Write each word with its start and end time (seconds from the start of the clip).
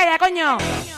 calla, 0.00 0.18
coño! 0.18 0.89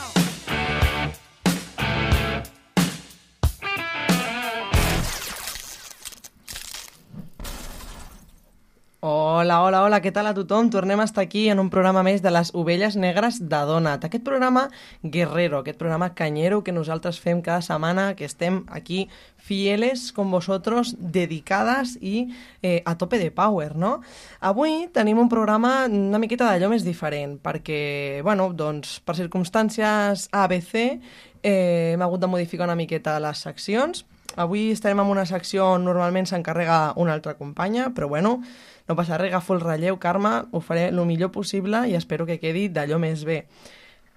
Hola, 9.43 9.57
hola, 9.59 9.81
hola, 9.83 9.97
què 9.99 10.13
tal 10.15 10.29
a 10.29 10.31
tothom? 10.31 10.69
Tornem 10.71 11.01
a 11.01 11.03
estar 11.03 11.25
aquí 11.25 11.49
en 11.51 11.59
un 11.59 11.67
programa 11.67 11.99
més 12.07 12.21
de 12.23 12.31
les 12.31 12.53
Ovelles 12.55 12.95
Negres 12.95 13.41
de 13.43 13.57
Donat. 13.67 14.05
Aquest 14.07 14.23
programa 14.23 14.69
guerrero, 15.03 15.57
aquest 15.59 15.75
programa 15.81 16.13
canyero 16.15 16.61
que 16.63 16.71
nosaltres 16.71 17.19
fem 17.19 17.41
cada 17.43 17.59
setmana, 17.59 18.13
que 18.15 18.23
estem 18.23 18.61
aquí 18.71 19.09
fieles 19.35 20.13
com 20.15 20.31
vosaltres, 20.31 20.93
dedicades 20.95 21.97
i 21.99 22.29
eh, 22.61 22.79
a 22.87 22.95
tope 22.95 23.19
de 23.19 23.33
power, 23.35 23.75
no? 23.75 23.97
Avui 24.39 24.87
tenim 24.95 25.19
un 25.19 25.27
programa 25.27 25.89
una 25.91 26.23
miqueta 26.23 26.47
d'allò 26.47 26.71
més 26.71 26.87
diferent, 26.87 27.35
perquè, 27.43 28.23
bueno, 28.23 28.47
doncs, 28.55 29.01
per 29.03 29.19
circumstàncies 29.19 30.29
ABC 30.31 30.73
eh, 30.87 31.91
hem 31.97 32.07
hagut 32.07 32.23
de 32.23 32.31
modificar 32.31 32.71
una 32.71 32.79
miqueta 32.79 33.19
les 33.19 33.43
seccions. 33.43 34.05
Avui 34.39 34.71
estarem 34.73 34.97
en 35.03 35.11
una 35.11 35.27
secció 35.29 35.67
on 35.75 35.83
normalment 35.85 36.25
s'encarrega 36.25 36.93
una 36.97 37.13
altra 37.13 37.35
companya, 37.37 37.91
però 37.93 38.07
bueno, 38.09 38.39
no 38.87 38.95
passa 38.95 39.17
res, 39.17 39.31
agafo 39.31 39.55
el 39.55 39.61
relleu, 39.63 39.97
Carme, 39.99 40.43
ho 40.51 40.59
faré 40.61 40.89
el 40.89 40.99
millor 41.07 41.31
possible 41.31 41.85
i 41.89 41.95
espero 41.95 42.27
que 42.27 42.39
quedi 42.41 42.67
d'allò 42.69 42.99
més 42.99 43.23
bé. 43.27 43.43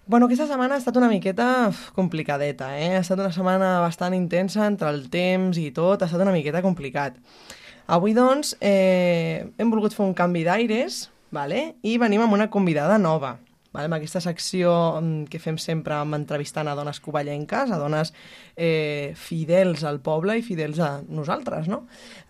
Bueno, 0.06 0.26
aquesta 0.26 0.46
setmana 0.46 0.76
ha 0.76 0.78
estat 0.78 0.96
una 0.98 1.08
miqueta 1.10 1.72
complicadeta, 1.94 2.70
eh? 2.78 2.92
Ha 2.94 3.02
estat 3.02 3.18
una 3.18 3.32
setmana 3.34 3.80
bastant 3.82 4.14
intensa 4.14 4.66
entre 4.66 4.90
el 4.94 5.08
temps 5.10 5.58
i 5.58 5.72
tot, 5.74 6.02
ha 6.02 6.06
estat 6.06 6.22
una 6.22 6.34
miqueta 6.34 6.62
complicat. 6.62 7.18
Avui, 7.86 8.14
doncs, 8.14 8.56
eh, 8.60 9.46
hem 9.58 9.70
volgut 9.70 9.94
fer 9.94 10.06
un 10.06 10.14
canvi 10.14 10.44
d'aires, 10.46 11.08
vale? 11.30 11.76
i 11.82 11.98
venim 11.98 12.22
amb 12.22 12.34
una 12.38 12.50
convidada 12.50 12.98
nova. 12.98 13.36
Amb 13.76 13.96
aquesta 13.98 14.22
secció 14.24 14.72
mm, 15.00 15.26
que 15.32 15.40
fem 15.42 15.58
sempre 15.60 15.96
amb 15.98 16.16
entrevistant 16.16 16.68
a 16.68 16.76
dones 16.78 17.00
covellenques, 17.04 17.70
a 17.70 17.80
dones 17.80 18.12
eh, 18.56 19.12
fidels 19.16 19.84
al 19.84 20.00
poble 20.00 20.38
i 20.38 20.44
fidels 20.46 20.80
a 20.80 20.92
nosaltres, 21.08 21.68
no? 21.68 21.84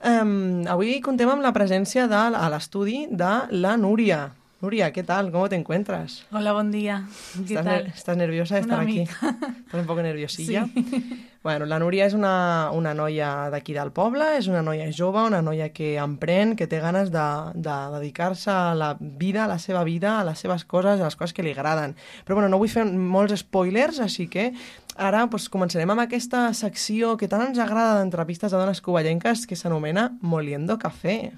Um, 0.05 0.65
avui 0.71 0.99
contem 1.05 1.31
amb 1.31 1.45
la 1.45 1.55
presència 1.57 2.09
de, 2.11 2.25
a 2.35 2.51
l'estudi 2.53 3.07
de 3.11 3.37
la 3.55 3.77
Núria. 3.81 4.27
Nuria, 4.61 4.91
¿qué 4.91 5.03
tal? 5.03 5.31
¿Cómo 5.31 5.51
te 5.51 5.55
encuentras? 5.55 6.25
Hola, 6.33 6.53
buen 6.55 6.73
día. 6.73 7.07
¿Qué 7.47 7.55
¿Estás, 7.55 7.65
tal? 7.65 7.87
¿Estás 7.87 8.17
nerviosa 8.17 8.55
de 8.55 8.63
estar 8.63 8.79
Una 8.79 8.89
aquí? 8.89 9.01
¿Estás 9.01 9.81
un 9.81 9.87
poco 9.87 10.03
nerviosilla? 10.03 10.67
Sí. 10.73 11.29
Bueno, 11.43 11.67
la 11.67 11.79
Núria 11.79 12.07
és 12.09 12.15
una, 12.17 12.71
una 12.75 12.93
noia 12.95 13.49
d'aquí 13.53 13.75
del 13.77 13.93
poble, 13.95 14.33
és 14.39 14.49
una 14.51 14.63
noia 14.67 14.89
jove, 14.95 15.23
una 15.29 15.43
noia 15.45 15.69
que 15.75 15.95
emprèn, 16.03 16.57
que 16.59 16.67
té 16.67 16.81
ganes 16.83 17.13
de, 17.15 17.27
de 17.55 17.77
dedicar-se 17.95 18.51
a 18.51 18.75
la 18.75 18.97
vida, 18.99 19.45
a 19.45 19.51
la 19.51 19.61
seva 19.63 19.85
vida, 19.87 20.19
a 20.21 20.27
les 20.27 20.43
seves 20.43 20.67
coses, 20.67 21.01
a 21.01 21.05
les 21.05 21.17
coses 21.17 21.37
que 21.37 21.47
li 21.47 21.55
agraden. 21.55 21.95
Però 22.27 22.39
bueno, 22.39 22.51
no 22.51 22.59
vull 22.59 22.73
fer 22.73 22.87
molts 22.87 23.39
spoilers, 23.45 24.03
així 24.03 24.27
que 24.33 24.51
ara 24.97 25.27
pues, 25.31 25.49
començarem 25.53 25.93
amb 25.93 26.07
aquesta 26.07 26.49
secció 26.55 27.17
que 27.21 27.31
tant 27.31 27.47
ens 27.47 27.63
agrada 27.63 28.01
d'entrevistes 28.01 28.53
a 28.53 28.61
dones 28.61 28.83
covellenques 28.83 29.47
que 29.47 29.59
s'anomena 29.59 30.11
Moliendo 30.21 30.79
Café. 30.79 31.37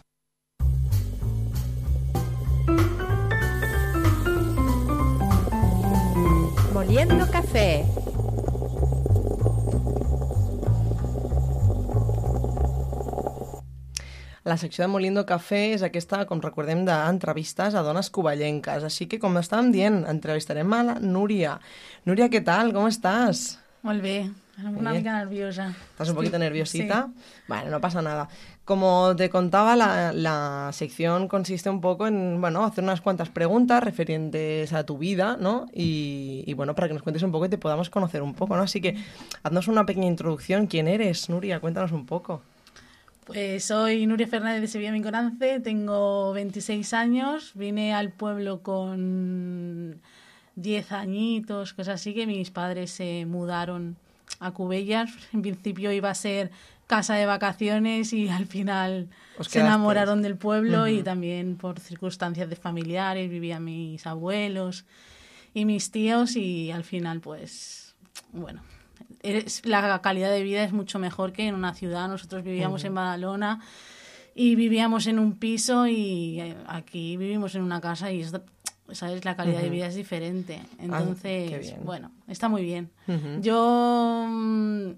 Moliendo 6.72 7.26
café. 7.30 7.84
La 14.48 14.56
secció 14.56 14.84
de 14.84 14.88
Moliendo 14.88 15.26
Café 15.28 15.58
és 15.74 15.82
aquesta, 15.84 16.22
com 16.28 16.40
recordem, 16.40 16.86
d'entrevistes 16.88 17.74
a 17.76 17.82
dones 17.84 18.08
covellenques. 18.08 18.84
Així 18.86 19.04
que, 19.10 19.18
com 19.20 19.36
estàvem 19.36 19.68
dient, 19.74 19.98
entrevistarem 20.08 20.72
a 20.72 20.82
la 20.86 20.94
Núria. 21.04 21.58
Núria, 22.08 22.30
què 22.32 22.40
tal? 22.46 22.72
Com 22.72 22.88
estàs? 22.88 23.58
Molt 23.84 24.00
bé. 24.02 24.14
Una 24.58 24.90
mica 24.96 25.12
nerviosa. 25.20 25.68
¿Estás 25.92 26.08
un 26.10 26.16
poquito 26.16 26.36
Sí. 26.38 26.40
nerviosita? 26.40 27.10
Bueno, 27.46 27.70
no 27.70 27.80
pasa 27.80 28.00
nada. 28.02 28.28
Como 28.64 29.14
te 29.16 29.28
contaba, 29.30 29.76
la, 29.76 30.12
la 30.12 30.70
sección 30.72 31.28
consiste 31.28 31.68
un 31.70 31.80
poco 31.80 32.06
en, 32.08 32.40
bueno, 32.40 32.64
hacer 32.64 32.82
unas 32.82 33.00
cuantas 33.00 33.28
preguntas 33.28 33.84
referentes 33.84 34.72
a 34.72 34.84
tu 34.84 34.98
vida, 34.98 35.36
¿no? 35.38 35.66
Y, 35.72 36.42
y, 36.46 36.54
bueno, 36.54 36.74
para 36.74 36.88
que 36.88 36.94
nos 36.94 37.02
cuentes 37.04 37.22
un 37.22 37.30
poco 37.32 37.44
y 37.46 37.48
te 37.50 37.58
podamos 37.58 37.88
conocer 37.90 38.22
un 38.22 38.34
poco, 38.34 38.56
¿no? 38.56 38.62
Así 38.62 38.80
que 38.80 38.96
haznos 39.44 39.68
una 39.68 39.84
pequeña 39.86 40.06
introducción. 40.08 40.66
¿Quién 40.66 40.88
eres, 40.88 41.28
Nuria? 41.28 41.60
Cuéntanos 41.60 41.92
un 41.92 42.04
poco. 42.06 42.42
Pues 43.28 43.64
soy 43.64 44.06
Nuria 44.06 44.26
Fernández 44.26 44.62
de 44.62 44.68
Sevilla 44.68 44.90
Mincorance, 44.90 45.60
tengo 45.60 46.32
26 46.32 46.94
años, 46.94 47.52
vine 47.54 47.92
al 47.92 48.10
pueblo 48.10 48.62
con 48.62 50.00
10 50.56 50.92
añitos, 50.92 51.74
cosas 51.74 51.96
así, 51.96 52.14
que 52.14 52.26
mis 52.26 52.50
padres 52.50 52.90
se 52.90 53.26
mudaron 53.26 53.98
a 54.40 54.52
Cubellas. 54.52 55.10
En 55.34 55.42
principio 55.42 55.92
iba 55.92 56.08
a 56.08 56.14
ser 56.14 56.50
casa 56.86 57.16
de 57.16 57.26
vacaciones 57.26 58.14
y 58.14 58.30
al 58.30 58.46
final 58.46 59.10
se 59.42 59.60
enamoraron 59.60 60.22
del 60.22 60.38
pueblo 60.38 60.88
y 60.88 61.02
también 61.02 61.58
por 61.58 61.80
circunstancias 61.80 62.48
de 62.48 62.56
familiares, 62.56 63.28
vivían 63.28 63.62
mis 63.62 64.06
abuelos 64.06 64.86
y 65.52 65.66
mis 65.66 65.90
tíos 65.90 66.34
y 66.34 66.70
al 66.70 66.84
final 66.84 67.20
pues 67.20 67.94
bueno 68.32 68.62
es- 69.22 69.64
la 69.66 70.00
calidad 70.02 70.30
de 70.30 70.42
vida 70.42 70.62
es 70.64 70.72
mucho 70.72 70.98
mejor 70.98 71.32
que 71.32 71.46
en 71.46 71.54
una 71.54 71.74
ciudad. 71.74 72.08
Nosotros 72.08 72.42
vivíamos 72.44 72.84
en 72.84 72.94
Badalona 72.94 73.60
y 74.34 74.54
vivíamos 74.54 75.06
en 75.06 75.18
un 75.18 75.38
piso 75.38 75.86
y 75.86 76.40
eh, 76.40 76.56
aquí 76.66 77.16
vivimos 77.16 77.54
en 77.54 77.62
una 77.62 77.80
casa 77.80 78.12
y 78.12 78.20
es, 78.20 78.32
sabes 78.92 79.24
la 79.24 79.34
calidad 79.36 79.60
de 79.60 79.70
vida 79.70 79.86
es 79.86 79.94
diferente. 79.96 80.60
Entonces 80.78 81.74
bueno 81.84 82.12
está 82.28 82.48
muy 82.48 82.62
bien. 82.62 82.90
Yo 83.40 84.26
mm, 84.28 84.90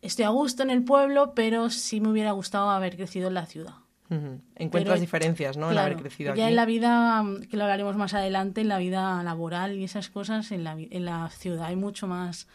estoy 0.00 0.24
a 0.24 0.30
gusto 0.30 0.62
en 0.62 0.70
el 0.70 0.82
pueblo 0.84 1.34
pero 1.34 1.70
sí 1.70 2.00
me 2.00 2.08
hubiera 2.08 2.32
gustado 2.32 2.70
haber 2.70 2.96
crecido 2.96 3.28
en 3.28 3.34
la 3.34 3.46
ciudad. 3.46 3.74
Ujú. 4.10 4.40
Encuentras 4.56 4.94
Pero- 4.94 5.00
diferencias, 5.00 5.56
¿no? 5.56 5.66
en 5.68 5.72
Claro, 5.72 5.86
haber 5.86 5.98
crecido 6.02 6.34
ya 6.34 6.44
aquí. 6.44 6.50
en 6.50 6.56
la 6.56 6.66
vida, 6.66 7.22
mm, 7.22 7.42
que 7.44 7.56
lo 7.56 7.64
hablaremos 7.64 7.96
más 7.96 8.12
adelante, 8.12 8.60
en 8.60 8.68
la 8.68 8.76
vida 8.78 9.22
laboral 9.22 9.76
y 9.78 9.84
esas 9.84 10.10
cosas, 10.10 10.52
en 10.52 10.64
la, 10.64 10.76
en 10.78 11.04
la 11.06 11.30
ciudad 11.30 11.64
hay 11.66 11.76
mucho 11.76 12.06
más 12.06 12.46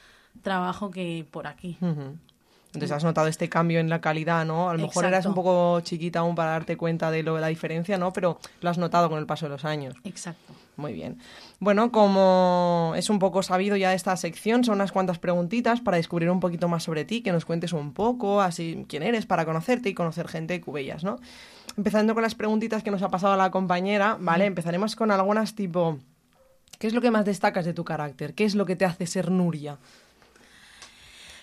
trabajo 0.42 0.92
que 0.92 1.26
por 1.30 1.48
aquí. 1.48 1.78
Entonces 2.68 2.92
has 2.92 3.04
notado 3.04 3.28
este 3.28 3.50
cambio 3.50 3.80
en 3.80 3.90
la 3.90 4.02
calidad, 4.02 4.46
¿no? 4.46 4.70
A 4.70 4.74
lo 4.74 4.80
mejor 4.80 5.06
eras 5.06 5.26
un 5.26 5.34
poco 5.34 5.80
chiquita 5.82 6.20
aún 6.20 6.36
para 6.36 6.52
darte 6.52 6.78
cuenta 6.78 7.10
de 7.10 7.24
lo 7.24 7.36
de 7.36 7.42
la 7.42 7.48
diferencia, 7.48 7.98
¿no? 7.98 8.14
Pero 8.14 8.40
lo 8.62 8.70
has 8.70 8.78
notado 8.78 9.10
con 9.10 9.18
el 9.18 9.26
paso 9.26 9.46
de 9.46 9.50
los 9.50 9.66
años. 9.66 9.96
Exacto. 10.04 10.54
Muy 10.76 10.94
bien. 10.94 11.18
Bueno, 11.60 11.92
como 11.92 12.94
es 12.96 13.10
un 13.10 13.18
poco 13.18 13.42
sabido 13.42 13.76
ya 13.78 13.96
esta 13.96 14.16
sección, 14.16 14.64
son 14.64 14.76
unas 14.76 14.92
cuantas 14.92 15.18
preguntitas 15.18 15.82
para 15.82 15.98
descubrir 15.98 16.30
un 16.30 16.40
poquito 16.40 16.68
más 16.68 16.84
sobre 16.84 17.04
ti, 17.04 17.22
que 17.22 17.32
nos 17.32 17.46
cuentes 17.46 17.74
un 17.74 17.94
poco, 17.94 18.42
así 18.42 18.86
quién 18.88 19.02
eres, 19.02 19.26
para 19.26 19.44
conocerte 19.44 19.90
y 19.90 19.96
conocer 19.96 20.28
gente 20.28 20.54
de 20.54 20.62
Cubellas, 20.62 21.04
¿no? 21.04 21.18
Empezando 21.78 22.14
con 22.14 22.22
las 22.22 22.36
preguntitas 22.36 22.84
que 22.84 22.92
nos 22.92 23.02
ha 23.02 23.10
pasado 23.10 23.36
la 23.38 23.50
compañera, 23.50 24.18
¿vale? 24.20 24.46
Empezaremos 24.46 24.96
con 24.96 25.10
algunas 25.10 25.56
tipo, 25.56 25.98
¿qué 26.78 26.86
es 26.86 26.94
lo 26.94 27.02
que 27.02 27.10
más 27.10 27.26
destacas 27.26 27.66
de 27.66 27.74
tu 27.74 27.84
carácter? 27.84 28.36
¿Qué 28.36 28.46
es 28.46 28.54
lo 28.54 28.68
que 28.68 28.76
te 28.76 28.86
hace 28.86 29.08
ser 29.08 29.32
Nuria? 29.32 29.80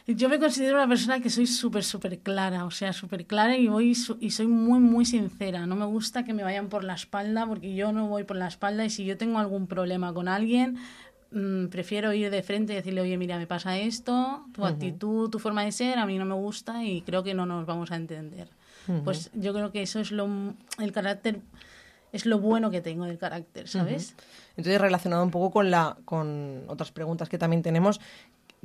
Yo 0.07 0.29
me 0.29 0.39
considero 0.39 0.77
una 0.77 0.87
persona 0.87 1.21
que 1.21 1.31
soy 1.31 1.47
súper, 1.47 1.83
súper 1.83 2.19
clara, 2.19 2.67
o 2.67 2.71
sea, 2.71 2.93
súper 2.93 3.25
clara 3.25 3.57
y, 3.57 3.69
voy, 3.69 3.95
su- 3.95 4.19
y 4.21 4.33
soy 4.33 4.47
muy, 4.47 4.79
muy 4.79 5.07
sincera. 5.07 5.67
No 5.67 5.77
me 5.77 5.87
gusta 5.87 6.25
que 6.25 6.35
me 6.35 6.43
vayan 6.43 6.69
por 6.69 6.85
la 6.85 6.93
espalda 6.95 7.47
porque 7.47 7.75
yo 7.75 7.91
no 7.93 8.07
voy 8.09 8.25
por 8.25 8.37
la 8.37 8.49
espalda 8.49 8.85
y 8.85 8.91
si 8.91 9.07
yo 9.07 9.17
tengo 9.17 9.39
algún 9.39 9.67
problema 9.67 10.13
con 10.13 10.29
alguien, 10.29 10.77
mm, 11.31 11.69
prefiero 11.69 12.13
ir 12.13 12.31
de 12.31 12.43
frente 12.43 12.75
y 12.75 12.77
decirle, 12.77 13.01
oye, 13.01 13.17
mira, 13.17 13.39
me 13.39 13.47
pasa 13.47 13.79
esto, 13.79 14.45
tu 14.53 14.61
actitud, 14.67 15.31
tu 15.31 15.39
forma 15.39 15.65
de 15.65 15.73
ser, 15.73 15.99
a 15.99 16.05
mí 16.05 16.19
no 16.19 16.27
me 16.27 16.35
gusta 16.35 16.85
y 16.85 17.01
creo 17.01 17.23
que 17.23 17.33
no 17.33 17.47
nos 17.47 17.65
vamos 17.65 17.91
a 17.91 17.97
entender. 17.97 18.49
Pues 19.05 19.31
yo 19.33 19.55
creo 19.55 19.73
que 19.73 19.81
eso 19.81 20.01
es 20.01 20.13
lo, 20.13 20.29
el 20.79 20.93
carácter, 20.93 21.41
es 22.13 22.27
lo 22.27 22.39
bueno 22.41 22.71
que 22.71 22.83
tengo 22.83 23.07
del 23.07 23.17
carácter, 23.17 23.69
¿sabes? 23.69 24.15
Entonces, 24.59 24.79
relacionado 24.79 25.25
un 25.25 25.31
poco 25.31 25.51
con, 25.51 25.71
la, 25.71 25.97
con 26.05 26.65
otras 26.69 26.93
preguntas 26.93 27.31
que 27.31 27.39
también 27.39 27.63
tenemos, 27.63 28.03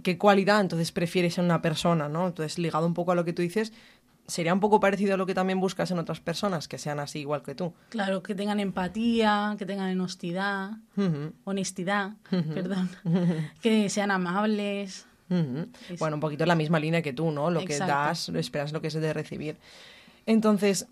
¿qué 0.04 0.18
cualidad 0.18 0.62
entonces 0.62 0.92
prefieres 0.92 1.38
en 1.38 1.46
una 1.46 1.62
persona? 1.62 2.10
¿no? 2.10 2.28
Entonces, 2.28 2.57
ligado 2.57 2.86
un 2.86 2.94
poco 2.94 3.12
a 3.12 3.16
lo 3.16 3.25
que 3.25 3.34
tú 3.34 3.42
dices, 3.42 3.74
¿sería 4.28 4.54
un 4.54 4.60
poco 4.60 4.80
parecido 4.80 5.16
a 5.16 5.18
lo 5.18 5.25
que 5.25 5.34
también 5.34 5.60
buscas 5.60 5.92
en 5.92 6.00
otras 6.00 6.19
personas, 6.19 6.68
que 6.68 6.78
sean 6.78 7.00
así 7.00 7.19
igual 7.19 7.42
que 7.42 7.56
tú? 7.56 7.74
Claro, 7.90 8.24
que 8.24 8.36
tengan 8.36 8.60
empatía, 8.60 9.56
que 9.57 9.66
tengan 9.66 9.92
honestidad, 10.00 10.72
honestidad, 11.44 12.13
perdón, 12.30 12.90
que 13.62 13.90
sean 13.90 14.12
amables. 14.12 15.06
Bueno, 16.00 16.16
un 16.16 16.19
poquito 16.19 16.44
en 16.44 16.48
la 16.48 16.56
misma 16.56 16.80
línea 16.80 17.01
que 17.01 17.13
tú, 17.13 17.31
¿no? 17.31 17.51
Lo 17.51 17.63
que 17.63 17.78
das, 17.78 18.30
esperas 18.30 18.72
lo 18.72 18.81
que 18.81 18.88
es 18.88 18.94
de 18.94 19.13
recibir. 19.13 19.57
Entonces, 20.25 20.88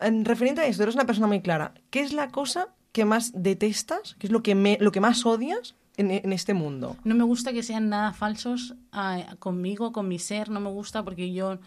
en 0.00 0.24
referente 0.24 0.62
a 0.62 0.66
esto, 0.66 0.82
eres 0.82 0.94
una 0.94 1.06
persona 1.06 1.26
muy 1.26 1.40
clara. 1.40 1.74
¿Qué 1.90 2.00
es 2.00 2.12
la 2.12 2.30
cosa 2.30 2.68
que 2.92 3.04
más 3.04 3.32
detestas? 3.34 4.16
¿Qué 4.18 4.26
es 4.26 4.32
lo 4.32 4.42
que, 4.42 4.54
me, 4.54 4.78
lo 4.80 4.92
que 4.92 5.00
más 5.00 5.26
odias 5.26 5.74
en, 5.96 6.10
en 6.10 6.32
este 6.32 6.54
mundo? 6.54 6.96
No 7.04 7.14
me 7.14 7.24
gusta 7.24 7.52
que 7.52 7.62
sean 7.62 7.88
nada 7.88 8.12
falsos 8.12 8.74
ah, 8.92 9.36
conmigo, 9.38 9.92
con 9.92 10.08
mi 10.08 10.18
ser, 10.18 10.50
no 10.50 10.60
me 10.60 10.70
gusta 10.70 11.02
porque 11.04 11.32
yo 11.32 11.58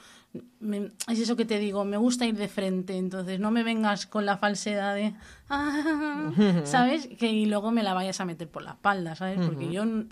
me- 0.60 0.92
es 1.08 1.20
eso 1.20 1.36
que 1.36 1.46
te 1.46 1.58
digo, 1.58 1.84
me 1.86 1.98
gusta 1.98 2.26
ir 2.26 2.36
de 2.38 2.48
frente, 2.48 2.96
entonces 2.98 3.40
no 3.40 3.50
me 3.52 3.64
vengas 3.64 4.06
con 4.06 4.26
la 4.26 4.38
falsedad 4.38 4.94
de, 4.96 5.14
"Ah", 5.50 6.31
¿sabes? 6.64 7.08
Que 7.08 7.31
y 7.31 7.46
luego 7.48 7.72
me 7.72 7.81
la 7.84 7.94
vayas 7.94 8.20
a 8.22 8.26
meter 8.26 8.48
por 8.48 8.62
la 8.64 8.72
espalda, 8.72 9.16
¿sabes? 9.16 9.40
Porque 9.46 9.72
yo 9.72 9.84
n- 9.84 10.06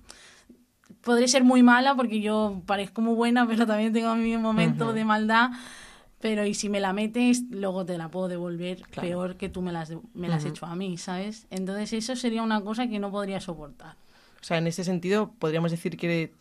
podré 1.01 1.27
ser 1.27 1.43
muy 1.43 1.63
mala 1.63 1.95
porque 1.95 2.21
yo 2.21 2.61
parezco 2.65 3.01
muy 3.01 3.15
buena, 3.15 3.47
pero 3.47 3.65
también 3.67 3.93
tengo 3.93 4.15
mi 4.15 4.37
momento 4.37 4.93
de 4.93 5.05
maldad. 5.05 5.51
Pero 6.19 6.47
y 6.47 6.55
si 6.55 6.67
me 6.67 6.79
la 6.79 6.93
metes, 6.93 7.43
luego 7.51 7.85
te 7.85 7.95
la 7.95 8.09
puedo 8.09 8.27
devolver 8.27 8.81
Claro. 8.89 9.07
peor 9.07 9.35
que 9.37 9.49
tú 9.49 9.61
me 9.61 9.71
las, 9.71 9.91
me 10.15 10.27
las 10.27 10.37
has 10.43 10.51
hecho 10.51 10.65
a 10.65 10.75
mí, 10.75 10.97
¿sabes? 10.97 11.45
Entonces 11.51 11.93
eso 11.93 12.15
sería 12.15 12.41
una 12.41 12.59
cosa 12.61 12.87
que 12.87 12.97
no 12.97 13.11
podría 13.11 13.39
soportar. 13.39 13.95
O 14.41 14.43
sea, 14.43 14.57
en 14.57 14.67
ese 14.67 14.83
sentido, 14.83 15.31
podríamos 15.39 15.71
decir 15.71 15.97
que 15.97 16.33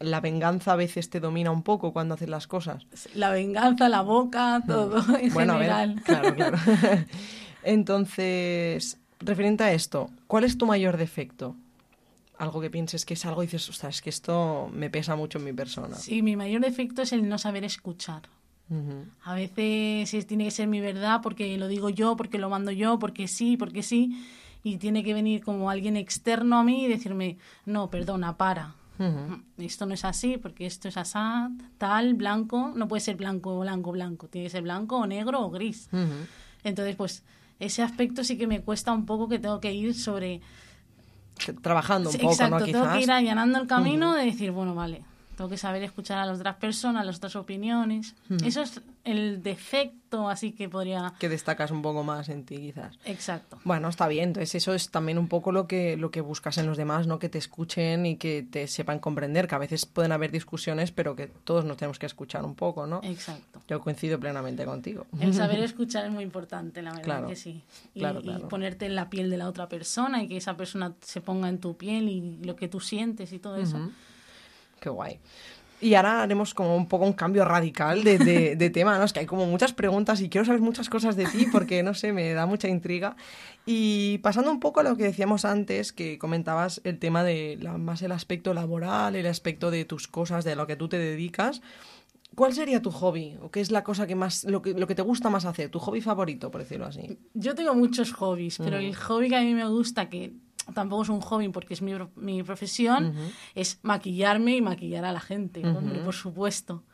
la 0.00 0.20
venganza 0.20 0.72
a 0.72 0.76
veces 0.76 1.08
te 1.10 1.20
domina 1.20 1.50
un 1.50 1.62
poco 1.62 1.92
cuando 1.92 2.14
haces 2.14 2.28
las 2.28 2.46
cosas. 2.46 2.86
La 3.14 3.30
venganza, 3.30 3.88
la 3.88 4.02
boca, 4.02 4.62
todo 4.66 5.02
en 5.20 5.32
Bueno, 5.32 5.54
a 5.54 5.58
ver, 5.58 5.94
claro, 6.04 6.34
claro. 6.34 6.58
Entonces, 7.62 8.98
referente 9.20 9.64
a 9.64 9.72
esto, 9.72 10.10
¿cuál 10.26 10.44
es 10.44 10.58
tu 10.58 10.66
mayor 10.66 10.96
defecto? 10.96 11.54
Algo 12.38 12.60
que 12.60 12.70
pienses 12.70 13.04
que 13.04 13.14
es 13.14 13.26
algo 13.26 13.42
y 13.42 13.46
dices, 13.46 13.68
ostras, 13.68 13.96
es 13.96 14.02
que 14.02 14.10
esto 14.10 14.70
me 14.72 14.90
pesa 14.90 15.16
mucho 15.16 15.38
en 15.38 15.44
mi 15.44 15.52
persona. 15.52 15.96
Sí, 15.96 16.22
mi 16.22 16.36
mayor 16.36 16.60
defecto 16.62 17.02
es 17.02 17.12
el 17.12 17.28
no 17.28 17.36
saber 17.38 17.64
escuchar. 17.64 18.22
A 19.24 19.34
veces 19.34 20.12
es- 20.12 20.26
tiene 20.26 20.44
que 20.44 20.50
ser 20.50 20.68
mi 20.68 20.80
verdad 20.80 21.20
porque 21.22 21.56
lo 21.56 21.68
digo 21.68 21.88
yo, 21.88 22.16
porque 22.16 22.36
lo 22.38 22.50
mando 22.50 22.70
yo, 22.70 22.98
porque 22.98 23.26
sí, 23.26 23.56
porque 23.56 23.82
sí. 23.82 24.22
Y 24.62 24.76
tiene 24.78 25.04
que 25.04 25.14
venir 25.14 25.42
como 25.42 25.70
alguien 25.70 25.96
externo 25.96 26.58
a 26.58 26.64
mí 26.64 26.84
y 26.84 26.88
decirme, 26.88 27.38
no, 27.64 27.90
perdona, 27.90 28.36
para. 28.36 28.74
Esto 29.58 29.86
no 29.86 29.94
es 29.94 30.04
así, 30.04 30.38
porque 30.38 30.66
esto 30.66 30.88
es 30.88 30.96
asá, 30.96 31.50
tal, 31.78 32.14
blanco. 32.14 32.72
No 32.74 32.88
puede 32.88 33.00
ser 33.00 33.16
blanco, 33.16 33.60
blanco, 33.60 33.92
blanco. 33.92 34.26
Tiene 34.26 34.46
que 34.46 34.50
ser 34.50 34.62
blanco 34.62 34.96
o 34.96 35.06
negro 35.06 35.40
o 35.40 35.50
gris. 35.50 35.88
Entonces, 36.64 36.96
pues, 36.96 37.22
ese 37.60 37.82
aspecto 37.82 38.24
sí 38.24 38.36
que 38.36 38.46
me 38.46 38.60
cuesta 38.60 38.92
un 38.92 39.06
poco 39.06 39.28
que 39.28 39.38
tengo 39.38 39.60
que 39.60 39.72
ir 39.72 39.94
sobre... 39.94 40.40
Trabajando 41.62 42.10
un 42.10 42.16
poco, 42.16 42.32
Exacto, 42.32 42.58
¿no? 42.58 42.64
tengo 42.64 42.92
que 42.92 43.02
ir 43.02 43.10
allanando 43.12 43.60
el 43.60 43.68
camino 43.68 44.14
de 44.14 44.24
decir, 44.24 44.50
bueno, 44.50 44.74
vale, 44.74 45.04
tengo 45.38 45.48
que 45.48 45.56
saber 45.56 45.84
escuchar 45.84 46.18
a 46.18 46.26
las 46.26 46.40
otras 46.40 46.56
personas, 46.56 47.06
las 47.06 47.18
otras 47.18 47.36
opiniones. 47.36 48.16
Eso 48.44 48.60
es 48.60 48.80
el 49.04 49.40
defecto, 49.40 50.28
así 50.28 50.50
que 50.50 50.68
podría... 50.68 51.14
Que 51.20 51.28
destacas 51.28 51.70
un 51.70 51.80
poco 51.80 52.02
más 52.02 52.28
en 52.28 52.44
ti, 52.44 52.56
quizás. 52.56 52.98
Exacto. 53.04 53.56
Bueno, 53.62 53.88
está 53.88 54.08
bien. 54.08 54.30
Entonces 54.30 54.56
eso 54.56 54.74
es 54.74 54.90
también 54.90 55.16
un 55.16 55.28
poco 55.28 55.52
lo 55.52 55.68
que, 55.68 55.96
lo 55.96 56.10
que 56.10 56.22
buscas 56.22 56.58
en 56.58 56.66
los 56.66 56.76
demás, 56.76 57.06
¿no? 57.06 57.20
Que 57.20 57.28
te 57.28 57.38
escuchen 57.38 58.04
y 58.04 58.16
que 58.16 58.42
te 58.42 58.66
sepan 58.66 58.98
comprender, 58.98 59.46
que 59.46 59.54
a 59.54 59.58
veces 59.58 59.86
pueden 59.86 60.10
haber 60.10 60.32
discusiones, 60.32 60.90
pero 60.90 61.14
que 61.14 61.28
todos 61.28 61.64
nos 61.64 61.76
tenemos 61.76 62.00
que 62.00 62.06
escuchar 62.06 62.44
un 62.44 62.56
poco, 62.56 62.88
¿no? 62.88 63.00
Exacto. 63.04 63.62
Yo 63.68 63.80
coincido 63.80 64.18
plenamente 64.18 64.64
contigo. 64.64 65.06
El 65.20 65.32
saber 65.34 65.60
escuchar 65.60 66.04
es 66.06 66.10
muy 66.10 66.24
importante, 66.24 66.82
la 66.82 66.90
verdad 66.90 67.04
Claro. 67.04 67.28
que 67.28 67.36
sí. 67.36 67.62
Y, 67.94 68.00
Claro, 68.00 68.18
y 68.18 68.24
claro. 68.24 68.48
ponerte 68.48 68.86
en 68.86 68.96
la 68.96 69.08
piel 69.08 69.30
de 69.30 69.36
la 69.36 69.48
otra 69.48 69.68
persona 69.68 70.20
y 70.20 70.26
que 70.26 70.36
esa 70.36 70.56
persona 70.56 70.94
se 71.00 71.20
ponga 71.20 71.48
en 71.48 71.58
tu 71.60 71.76
piel 71.76 72.08
y 72.08 72.38
lo 72.44 72.56
que 72.56 72.66
tú 72.66 72.80
sientes 72.80 73.32
y 73.32 73.38
todo 73.38 73.56
eso. 73.56 73.76
Ujú. 73.76 73.92
Qué 74.80 74.88
guay. 74.90 75.18
Y 75.80 75.94
ahora 75.94 76.24
haremos 76.24 76.54
como 76.54 76.74
un 76.76 76.88
poco 76.88 77.04
un 77.06 77.12
cambio 77.12 77.44
radical 77.44 78.02
de, 78.02 78.18
de- 78.18 78.56
de 78.56 78.70
tema, 78.78 78.98
¿no? 78.98 79.04
Es 79.04 79.12
que 79.12 79.20
hay 79.20 79.26
como 79.26 79.46
muchas 79.46 79.72
preguntas 79.72 80.20
y 80.20 80.28
quiero 80.28 80.44
saber 80.44 80.60
muchas 80.60 80.88
cosas 80.90 81.14
de 81.14 81.24
ti 81.26 81.46
porque, 81.52 81.84
no 81.84 81.94
sé, 81.94 82.12
me 82.12 82.32
da 82.32 82.46
mucha 82.46 82.66
intriga. 82.68 83.14
Y 83.64 84.18
pasando 84.18 84.50
un 84.50 84.58
poco 84.58 84.80
a 84.80 84.82
lo 84.82 84.96
que 84.96 85.04
decíamos 85.04 85.44
antes, 85.44 85.92
que 85.92 86.18
comentabas 86.18 86.80
el 86.82 86.98
tema 86.98 87.22
de 87.22 87.58
la- 87.60 87.78
más 87.78 88.02
el 88.02 88.10
aspecto 88.10 88.54
laboral, 88.54 89.14
el 89.14 89.26
aspecto 89.26 89.70
de 89.70 89.84
tus 89.84 90.08
cosas, 90.08 90.44
de 90.44 90.56
lo 90.56 90.66
que 90.66 90.74
tú 90.74 90.88
te 90.88 90.98
dedicas. 90.98 91.60
¿Cuál 92.34 92.52
sería 92.54 92.82
tu 92.82 92.90
hobby? 92.90 93.36
¿O 93.42 93.50
qué 93.50 93.60
es 93.60 93.70
la 93.70 93.82
cosa 93.84 94.06
que 94.06 94.14
más, 94.14 94.44
lo 94.44 94.62
que, 94.62 94.72
lo 94.74 94.86
que 94.86 94.94
te 94.94 95.02
gusta 95.02 95.30
más 95.30 95.44
hacer? 95.44 95.70
¿Tu 95.70 95.78
hobby 95.78 96.00
favorito, 96.00 96.50
por 96.50 96.60
decirlo 96.60 96.86
así? 96.86 97.18
Yo 97.34 97.54
tengo 97.54 97.74
muchos 97.74 98.12
hobbies, 98.12 98.58
pero 98.58 98.78
Mm. 98.78 98.80
el 98.80 98.96
hobby 98.96 99.28
que 99.28 99.36
a 99.36 99.42
mí 99.42 99.54
me 99.54 99.66
gusta, 99.68 100.08
que 100.08 100.32
tampoco 100.74 101.02
es 101.02 101.08
un 101.08 101.20
hobby 101.20 101.48
porque 101.48 101.74
es 101.74 101.82
mi, 101.82 101.92
mi 102.16 102.42
profesión, 102.42 103.14
es 103.54 103.78
maquillarme 103.82 104.56
y 104.56 104.62
maquillar 104.62 105.04
a 105.04 105.12
la 105.12 105.20
gente, 105.20 105.66
hombre, 105.66 106.00
por 106.00 106.14
supuesto. 106.14 106.84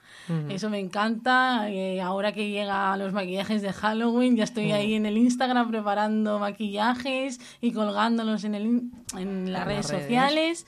Eso 0.49 0.71
me 0.71 0.79
encanta. 0.79 1.69
eh, 1.71 2.01
ahora 2.01 2.33
que 2.33 2.49
llega 2.51 2.97
los 2.97 3.13
maquillajes 3.13 3.61
de 3.63 3.73
Halloween, 3.73 4.37
ya 4.37 4.45
estoy 4.45 4.73
ahí 4.73 4.95
en 4.95 5.07
el 5.07 5.19
Instagram 5.19 5.71
preparando 5.71 6.39
maquillajes 6.39 7.41
y 7.61 7.73
colgándolos 7.73 8.45
en, 8.45 8.55
el, 8.55 8.83
en 9.19 9.53
las 9.53 9.65
redes 9.67 9.91
redes. 9.91 10.03
sociales. 10.03 10.67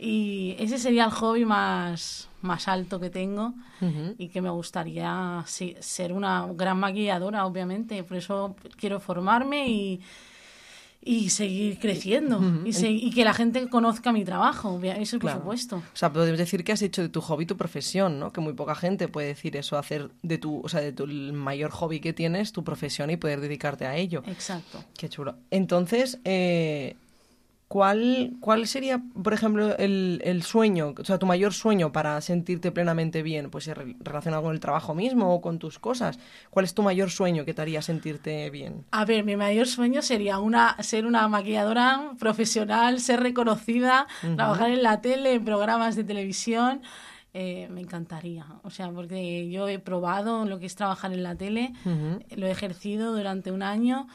Y 0.00 0.54
ese 0.60 0.78
sería 0.78 1.04
el 1.06 1.10
hobby 1.10 1.44
más, 1.44 2.28
más 2.40 2.68
alto 2.68 3.00
que 3.00 3.10
tengo 3.10 3.54
y 4.16 4.28
que 4.28 4.40
me 4.40 4.50
gustaría 4.50 5.42
sí, 5.46 5.76
ser 5.80 6.12
una 6.12 6.46
gran 6.54 6.78
maquilladora, 6.78 7.44
obviamente. 7.46 8.02
Por 8.04 8.16
eso 8.16 8.56
quiero 8.76 9.00
formarme 9.00 9.68
y, 9.68 10.00
y 11.00 11.30
seguir 11.30 11.78
creciendo 11.78 12.40
y, 12.66 12.72
se- 12.72 12.90
y 12.90 13.10
que 13.10 13.24
la 13.24 13.32
gente 13.32 13.68
conozca 13.68 14.12
mi 14.12 14.24
trabajo, 14.24 14.80
eso 14.82 15.16
por 15.18 15.20
Claro. 15.30 15.38
supuesto. 15.40 15.76
O 15.76 15.82
sea, 15.96 16.12
podemos 16.12 16.38
decir 16.38 16.64
que 16.64 16.72
has 16.72 16.82
hecho 16.82 17.02
de 17.02 17.08
tu 17.08 17.20
hobby 17.20 17.46
tu 17.46 17.56
profesión, 17.56 18.18
¿no? 18.18 18.32
Que 18.32 18.40
muy 18.40 18.52
poca 18.52 18.74
gente 18.74 19.08
puede 19.08 19.28
decir 19.28 19.56
eso, 19.56 19.78
hacer 19.78 20.10
de 20.22 20.38
tu, 20.38 20.60
o 20.60 20.68
sea, 20.68 20.80
de 20.80 20.92
tu 20.92 21.04
el 21.04 21.32
mayor 21.32 21.70
hobby 21.70 22.00
que 22.00 22.12
tienes 22.12 22.52
tu 22.52 22.64
profesión 22.64 23.10
y 23.10 23.16
poder 23.16 23.40
dedicarte 23.40 23.86
a 23.86 23.96
ello. 23.96 24.22
Exacto. 24.26 24.84
Qué 24.98 25.08
chulo. 25.08 25.36
Entonces, 25.50 26.18
eh, 26.24 26.96
¿cuál, 27.68 28.32
¿cuál 28.40 28.66
sería, 28.66 29.02
por 29.22 29.32
ejemplo, 29.34 29.76
el, 29.76 30.20
el 30.24 30.42
sueño, 30.42 30.94
o 30.98 31.04
sea, 31.04 31.18
tu 31.18 31.26
mayor 31.26 31.52
sueño 31.52 31.92
para 31.92 32.20
sentirte 32.20 32.72
plenamente 32.72 33.22
bien? 33.22 33.50
Pues 33.50 33.66
re- 33.66 33.94
relacionado 34.00 34.42
con 34.42 34.52
el 34.54 34.60
trabajo 34.60 34.94
mismo 34.94 35.32
o 35.34 35.40
con 35.40 35.58
tus 35.58 35.78
cosas. 35.78 36.18
¿Cuál 36.50 36.64
es 36.64 36.74
tu 36.74 36.82
mayor 36.82 37.10
sueño 37.10 37.44
que 37.44 37.54
te 37.54 37.62
haría 37.62 37.82
sentirte 37.82 38.48
bien? 38.50 38.84
A 38.90 39.04
ver, 39.04 39.24
mi 39.24 39.36
mayor 39.36 39.66
sueño 39.66 40.00
sería 40.02 40.38
una, 40.38 40.76
ser 40.82 41.04
una 41.06 41.28
maquilladora 41.28 42.12
profesional, 42.18 43.00
ser 43.00 43.20
reconocida, 43.20 44.06
trabajar 44.36 44.70
en 44.70 44.82
la 44.82 45.00
tele, 45.00 45.34
en 45.34 45.44
programas 45.44 45.94
de 45.94 46.04
televisión. 46.04 46.80
Eh, 47.34 47.68
me 47.70 47.82
encantaría. 47.82 48.46
O 48.62 48.70
sea, 48.70 48.90
porque 48.90 49.50
yo 49.50 49.68
he 49.68 49.78
probado 49.78 50.46
lo 50.46 50.58
que 50.58 50.64
es 50.66 50.74
trabajar 50.74 51.12
en 51.12 51.22
la 51.22 51.34
tele, 51.36 51.72
Ujú. 51.84 52.20
lo 52.36 52.46
he 52.46 52.50
ejercido 52.50 53.14
durante 53.14 53.52
un 53.52 53.62
año 53.62 54.08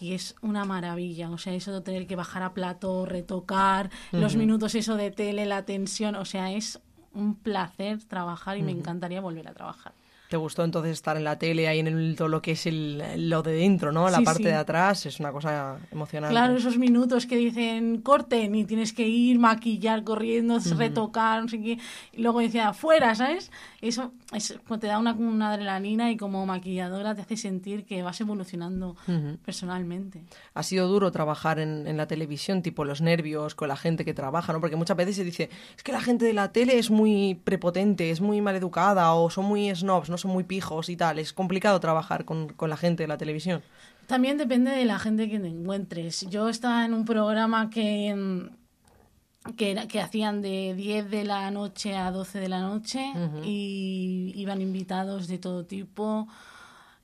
y 0.00 0.14
es 0.14 0.34
una 0.42 0.64
maravilla. 0.64 1.30
O 1.30 1.38
sea, 1.38 1.54
eso 1.54 1.72
de 1.72 1.80
tener 1.80 2.06
que 2.06 2.16
bajar 2.16 2.42
a 2.42 2.54
plato, 2.54 3.06
retocar, 3.06 3.90
los 4.12 4.36
minutos 4.36 4.74
eso 4.74 4.96
de 4.96 5.10
tele, 5.10 5.46
la 5.46 5.64
tensión. 5.64 6.14
O 6.14 6.24
sea, 6.24 6.52
es 6.52 6.80
un 7.14 7.34
placer 7.34 8.02
trabajar 8.04 8.56
y 8.58 8.62
me 8.62 8.72
encantaría 8.72 9.20
volver 9.20 9.48
a 9.48 9.54
trabajar. 9.54 9.92
¿Te 10.28 10.36
gustó 10.36 10.62
entonces 10.62 10.92
estar 10.92 11.16
en 11.16 11.24
la 11.24 11.38
tele, 11.38 11.68
ahí 11.68 11.78
en 11.78 11.86
el- 11.86 12.14
todo 12.16 12.28
lo 12.28 12.42
que 12.42 12.52
es 12.52 12.66
el, 12.66 13.30
lo 13.30 13.42
de 13.42 13.52
dentro, 13.52 13.92
¿no? 13.92 14.10
La 14.10 14.18
Sí, 14.18 14.24
parte 14.24 14.42
sí. 14.42 14.48
de 14.48 14.54
atrás 14.54 15.06
es 15.06 15.20
una 15.20 15.32
cosa 15.32 15.78
emocionante. 15.90 16.32
Claro, 16.34 16.54
esos 16.56 16.76
minutos 16.76 17.24
que 17.26 17.36
dicen 17.36 18.02
corten 18.02 18.54
y 18.54 18.64
tienes 18.66 18.92
que 18.92 19.08
ir, 19.08 19.38
maquillar, 19.38 20.04
corriendo, 20.04 20.58
retocar, 20.76 21.42
no 21.42 21.48
sé 21.48 21.60
qué. 21.62 21.78
Y 22.12 22.20
luego 22.22 22.40
decía, 22.40 22.74
fuera, 22.74 23.14
¿sabes? 23.14 23.50
Eso 23.80 24.12
es, 24.34 24.54
te 24.80 24.86
da 24.86 24.98
una, 24.98 25.14
una 25.14 25.52
adrenalina 25.52 26.10
y 26.10 26.18
como 26.18 26.44
maquilladora 26.44 27.14
te 27.14 27.22
hace 27.22 27.38
sentir 27.38 27.86
que 27.86 28.02
vas 28.02 28.20
evolucionando 28.20 28.96
personalmente. 29.44 30.24
Ha 30.54 30.62
sido 30.62 30.88
duro 30.88 31.10
trabajar 31.10 31.58
en, 31.58 31.86
en 31.86 31.96
la 31.96 32.06
televisión, 32.06 32.60
tipo 32.62 32.84
los 32.84 33.00
nervios 33.00 33.54
con 33.54 33.68
la 33.68 33.76
gente 33.76 34.04
que 34.04 34.12
trabaja, 34.12 34.52
¿no? 34.52 34.60
Porque 34.60 34.76
muchas 34.76 34.96
veces 34.96 35.16
se 35.16 35.24
dice, 35.24 35.48
es 35.76 35.82
que 35.82 35.92
la 35.92 36.00
gente 36.02 36.26
de 36.26 36.34
la 36.34 36.52
tele 36.52 36.78
es 36.78 36.90
muy 36.90 37.40
prepotente, 37.44 38.10
es 38.10 38.20
muy 38.20 38.42
maleducada 38.42 39.14
o 39.14 39.30
son 39.30 39.46
muy 39.46 39.74
snobs, 39.74 40.10
no 40.10 40.17
son 40.18 40.32
muy 40.32 40.44
pijos 40.44 40.88
y 40.90 40.96
tal. 40.96 41.18
Es 41.18 41.32
complicado 41.32 41.80
trabajar 41.80 42.24
con, 42.24 42.48
con 42.48 42.68
la 42.70 42.76
gente 42.76 43.04
de 43.04 43.08
la 43.08 43.16
televisión. 43.18 43.62
También 44.06 44.36
depende 44.38 44.70
de 44.70 44.84
la 44.84 44.98
gente 44.98 45.28
que 45.30 45.38
te 45.38 45.48
encuentres. 45.48 46.26
Yo 46.30 46.48
estaba 46.48 46.84
en 46.84 46.92
un 46.94 47.04
programa 47.04 47.70
que, 47.70 48.14
mm, 48.14 49.52
que, 49.56 49.86
que 49.88 50.00
hacían 50.00 50.42
de 50.42 50.74
10 50.74 51.10
de 51.10 51.24
la 51.24 51.50
noche 51.50 51.96
a 51.96 52.10
12 52.10 52.38
de 52.40 52.48
la 52.48 52.60
noche 52.60 53.00
y 53.44 54.32
iban 54.36 54.60
invitados 54.60 55.28
de 55.28 55.38
todo 55.38 55.64
tipo. 55.64 56.26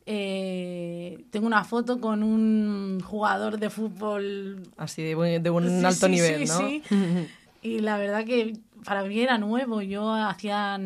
Eh, 0.06 1.25
tengo 1.30 1.47
una 1.47 1.64
foto 1.64 1.99
con 2.00 2.23
un 2.23 3.00
jugador 3.00 3.59
de 3.59 3.71
fútbol 3.71 4.62
Así 4.76 5.02
de, 5.02 5.14
buen- 5.14 5.42
de 5.42 5.49
un 5.50 5.66
Sí, 5.80 5.85
alto 5.87 6.06
sí, 6.06 6.12
nivel, 6.12 6.47
sí, 6.47 6.52
¿no? 6.52 6.59
sí. 6.68 6.83
Y 7.62 7.78
la 7.80 7.97
verdad 7.97 8.26
que 8.26 8.59
para 8.85 9.02
mí 9.04 9.18
era 9.21 9.38
nuevo. 9.38 9.80
Yo 9.80 10.12
hacía 10.12 10.76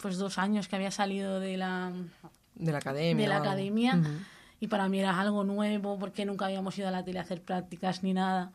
pues 0.00 0.16
dos 0.18 0.38
años 0.38 0.68
que 0.68 0.76
había 0.76 0.90
salido 0.90 1.40
de 1.40 1.56
la, 1.56 1.92
De 2.54 2.72
la 2.72 2.78
academia. 2.78 3.22
de 3.22 3.28
la 3.28 3.38
academia 3.38 3.96
Ujú. 3.96 4.10
y 4.60 4.66
para 4.68 4.88
mí 4.88 4.98
era 5.00 5.18
algo 5.20 5.44
nuevo 5.44 5.98
porque 5.98 6.24
nunca 6.24 6.46
habíamos 6.46 6.76
ido 6.78 6.88
a 6.88 6.90
la 6.90 7.04
tele 7.04 7.18
a 7.18 7.22
hacer 7.22 7.42
prácticas 7.42 8.02
ni 8.02 8.12
nada. 8.14 8.52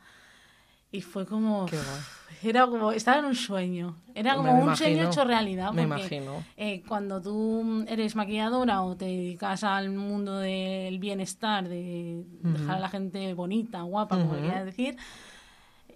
Y 0.92 1.02
fue 1.02 1.26
como... 1.26 1.66
Qué. 1.66 1.80
Era 2.44 2.68
como... 2.68 2.92
Estaba 2.92 3.18
en 3.18 3.26
un 3.26 3.36
sueño. 3.36 3.96
Era 4.14 4.34
Me 4.34 4.38
como 4.38 4.52
un 4.54 4.62
imagino. 4.64 4.76
sueño 4.76 5.10
hecho 5.10 5.24
realidad. 5.24 5.72
Me 5.74 5.88
porque, 5.88 6.02
imagino. 6.18 6.44
eh, 6.56 6.84
cuando 6.88 7.20
tú 7.20 7.84
eres 7.88 8.16
maquilladora 8.16 8.84
o 8.84 8.96
te 8.96 9.06
dedicas 9.06 9.64
al 9.64 9.90
mundo 9.90 10.38
del 10.38 11.00
bienestar, 11.00 11.68
de 11.68 12.24
dejar 12.42 12.76
a 12.78 12.80
la 12.80 12.90
gente 12.90 13.34
bonita, 13.34 13.82
guapa, 13.82 14.20
como 14.20 14.36
le 14.36 14.42
quieras 14.42 14.66
decir, 14.66 14.96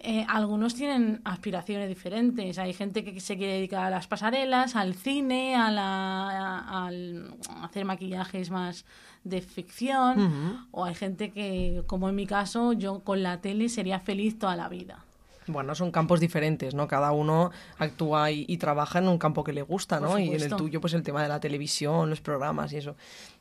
eh, 0.00 0.24
algunos 0.28 0.74
tienen 0.74 1.20
aspiraciones 1.24 1.88
diferentes. 1.88 2.58
Hay 2.58 2.72
gente 2.72 3.04
que 3.04 3.20
se 3.20 3.36
quiere 3.36 3.54
dedicar 3.54 3.84
a 3.84 3.90
las 3.90 4.06
pasarelas, 4.06 4.76
al 4.76 4.94
cine, 4.94 5.56
a, 5.56 5.70
la, 5.70 6.58
a- 6.60 7.64
hacer 7.64 7.84
maquillajes 7.84 8.50
más 8.50 8.84
de 9.24 9.40
ficción. 9.40 10.66
O 10.70 10.84
hay 10.84 10.94
gente 10.94 11.30
que, 11.30 11.82
como 11.86 12.08
en 12.08 12.14
mi 12.14 12.26
caso, 12.26 12.72
yo 12.72 13.00
con 13.00 13.22
la 13.22 13.40
tele 13.40 13.68
sería 13.68 14.00
feliz 14.00 14.38
toda 14.38 14.56
la 14.56 14.68
vida. 14.68 15.04
Bueno, 15.46 15.74
son 15.74 15.90
campos 15.90 16.20
diferentes, 16.20 16.74
¿no? 16.74 16.86
Cada 16.88 17.10
uno 17.12 17.50
actúa 17.78 18.30
y, 18.30 18.44
y 18.48 18.58
trabaja 18.58 18.98
en 18.98 19.08
un 19.08 19.16
campo 19.16 19.44
que 19.44 19.54
le 19.54 19.62
gusta, 19.62 19.98
¿no? 19.98 20.18
Y 20.18 20.28
en 20.28 20.34
el 20.34 20.50
tuyo, 20.58 20.80
pues 20.82 20.92
el 20.92 21.02
tema 21.02 21.22
de 21.22 21.28
la 21.28 21.40
televisión, 21.40 22.10
los 22.10 22.20
programas 22.20 22.70
y 22.74 22.76
eso. 22.76 22.96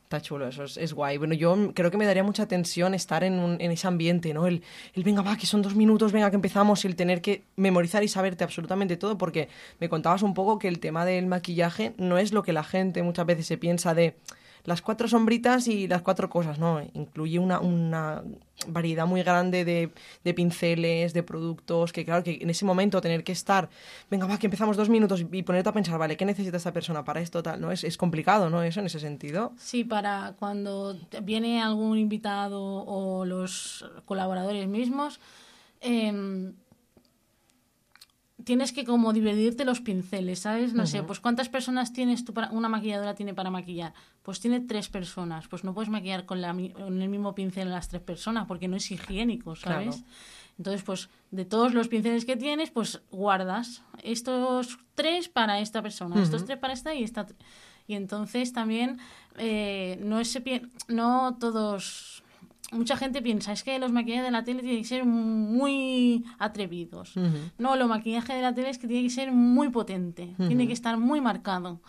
Está 0.08 0.22
chulo, 0.22 0.48
eso 0.48 0.64
es, 0.64 0.78
es 0.78 0.94
guay. 0.94 1.18
Bueno, 1.18 1.34
yo 1.34 1.74
creo 1.74 1.92
que 1.92 1.98
me 1.98 2.06
daría 2.06 2.24
mucha 2.24 2.48
tensión 2.48 2.94
estar 2.94 3.26
en, 3.26 3.40
un- 3.40 3.58
en 3.60 3.72
ese 3.72 3.88
ambiente, 3.90 4.34
¿no? 4.34 4.48
El, 4.48 4.64
el 4.94 5.04
venga, 5.04 5.22
va, 5.22 5.36
que 5.36 5.46
son 5.46 5.62
dos 5.62 5.76
minutos, 5.76 6.14
venga, 6.14 6.30
que 6.30 6.38
empezamos, 6.38 6.86
el 6.86 6.96
tener 6.96 7.22
que 7.22 7.44
memorizar 7.58 8.02
y 8.06 8.08
saberte 8.08 8.46
absolutamente 8.46 8.96
todo, 8.96 9.18
porque 9.18 9.50
me 9.82 9.90
contabas 9.90 10.24
un 10.24 10.34
poco 10.34 10.60
que 10.60 10.70
el 10.70 10.80
tema 10.80 11.04
del 11.04 11.26
maquillaje 11.28 11.94
no 11.98 12.18
es 12.18 12.32
lo 12.32 12.42
que 12.42 12.54
la 12.54 12.64
gente 12.64 13.04
muchas 13.04 13.26
veces 13.26 13.48
se 13.48 13.58
piensa 13.58 13.94
de 13.94 14.16
las 14.68 14.82
cuatro 14.82 15.08
sombritas 15.08 15.70
y 15.70 15.88
las 15.88 16.02
cuatro 16.02 16.30
cosas, 16.30 16.60
¿no? 16.60 16.82
Incluye 16.94 17.40
una, 17.40 17.62
una 17.62 18.22
variedad 18.68 19.08
muy 19.08 19.24
grande 19.24 19.64
de, 19.64 19.94
de 20.26 20.34
pinceles, 20.34 21.14
de 21.14 21.24
productos, 21.24 21.94
que 21.94 22.04
claro, 22.04 22.22
que 22.22 22.40
en 22.42 22.50
ese 22.50 22.66
momento 22.66 23.00
tener 23.00 23.24
que 23.24 23.32
estar, 23.32 23.70
venga, 24.12 24.28
va, 24.28 24.38
que 24.38 24.48
empezamos 24.48 24.76
dos 24.76 24.90
minutos 24.90 25.24
y 25.32 25.44
ponerte 25.44 25.70
a 25.70 25.72
pensar, 25.72 25.98
vale, 25.98 26.18
¿qué 26.18 26.26
necesita 26.26 26.58
esta 26.58 26.74
persona 26.74 27.06
para 27.06 27.22
esto? 27.22 27.42
Tal, 27.42 27.62
¿no? 27.62 27.72
Es, 27.72 27.86
es 27.86 27.96
complicado, 27.96 28.50
¿no? 28.50 28.62
Eso 28.62 28.82
en 28.82 28.88
ese 28.88 29.00
sentido. 29.00 29.54
Sí, 29.58 29.86
para 29.86 30.36
cuando 30.38 30.98
viene 31.24 31.62
algún 31.62 31.98
invitado 31.98 32.62
o 32.62 33.24
los 33.24 33.90
colaboradores 34.04 34.68
mismos, 34.68 35.22
em, 35.80 36.56
tienes 38.48 38.72
que 38.72 38.86
como 38.86 39.12
dividirte 39.12 39.66
los 39.66 39.82
pinceles, 39.82 40.40
¿sabes? 40.40 40.74
No 40.74 40.88
sé, 40.88 41.04
pues 41.04 41.20
¿cuántas 41.20 41.50
personas 41.50 41.92
tienes 41.92 42.24
tú 42.24 42.34
para, 42.34 42.50
una 42.52 42.70
maquilladora 42.70 43.14
tiene 43.14 43.34
para 43.34 43.52
maquillar? 43.52 43.94
Pues 44.24 44.40
tiene 44.40 44.62
tres 44.62 44.88
personas, 44.88 45.50
pues 45.50 45.66
no 45.66 45.74
puedes 45.74 45.90
maquillar 45.90 46.26
con, 46.26 46.40
la, 46.40 46.54
con 46.54 47.02
el 47.02 47.10
mismo 47.10 47.36
pincel 47.36 47.68
a 47.68 47.72
las 47.72 47.90
tres 47.90 48.02
personas 48.02 48.46
porque 48.48 48.70
no 48.70 48.78
es 48.78 48.90
higiénico, 48.90 49.58
¿sabes? 49.58 49.98
Claro. 49.98 50.12
Entonces, 50.58 50.82
pues 50.84 51.10
de 51.30 51.44
todos 51.44 51.74
los 51.74 51.90
pinceles 51.90 52.24
que 52.24 52.38
tienes, 52.38 52.72
pues 52.72 53.02
guardas 53.12 53.84
estos 54.02 54.80
tres 54.96 55.28
para 55.28 55.60
esta 55.60 55.82
persona, 55.82 56.24
estos 56.24 56.46
tres 56.46 56.58
para 56.58 56.72
esta 56.72 56.94
y 56.94 57.04
esta. 57.04 57.28
Y 57.86 57.96
entonces 57.96 58.54
también 58.54 58.98
eh, 59.38 60.00
no 60.02 60.22
es 60.22 60.42
no 60.88 61.36
todos 61.38 62.24
mucha 62.72 62.98
gente 62.98 63.22
piensa 63.22 63.52
es 63.54 63.64
que 63.64 63.80
los 63.80 63.92
maquillajes 63.92 64.26
de 64.26 64.32
la 64.32 64.44
tele 64.44 64.62
tienen 64.62 64.82
que 64.82 64.88
ser 64.88 65.06
muy 65.06 66.26
atrevidos. 66.40 67.14
No, 67.58 67.76
lo 67.76 67.88
maquillaje 67.88 68.34
de 68.34 68.42
la 68.42 68.54
tele 68.54 68.70
es 68.70 68.78
que 68.78 68.88
tiene 68.88 69.04
que 69.04 69.10
ser 69.14 69.32
muy 69.32 69.70
potente, 69.70 70.36
tiene 70.38 70.68
que 70.68 70.74
estar 70.74 70.98
muy 70.98 71.22
marcado, 71.22 71.82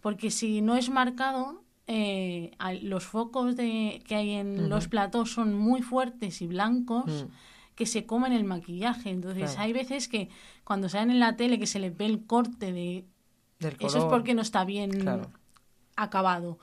porque 0.00 0.30
si 0.30 0.60
no 0.62 0.76
es 0.76 0.90
marcado 0.90 1.62
eh, 1.86 2.52
los 2.82 3.04
focos 3.04 3.56
de, 3.56 4.02
que 4.06 4.14
hay 4.14 4.30
en 4.30 4.68
los 4.70 4.88
platós 4.88 5.30
son 5.32 5.54
muy 5.54 5.82
fuertes 5.82 6.40
y 6.40 6.46
blancos 6.46 7.26
que 7.74 7.86
se 7.86 8.06
comen 8.06 8.32
el 8.32 8.44
maquillaje. 8.44 9.10
Entonces 9.10 9.50
Claro. 9.50 9.60
hay 9.62 9.72
veces 9.72 10.08
que 10.08 10.28
cuando 10.62 10.88
salen 10.88 11.10
en 11.10 11.20
la 11.20 11.36
tele 11.36 11.58
que 11.58 11.66
se 11.66 11.80
les 11.80 11.94
ve 11.96 12.06
el 12.06 12.24
corte 12.24 12.72
de... 12.72 13.04
Del 13.58 13.76
Eso 13.80 13.98
es 13.98 14.04
porque 14.04 14.32
no 14.34 14.42
está 14.42 14.64
bien 14.64 14.90
Claro. 14.92 15.30
acabado. 15.96 16.58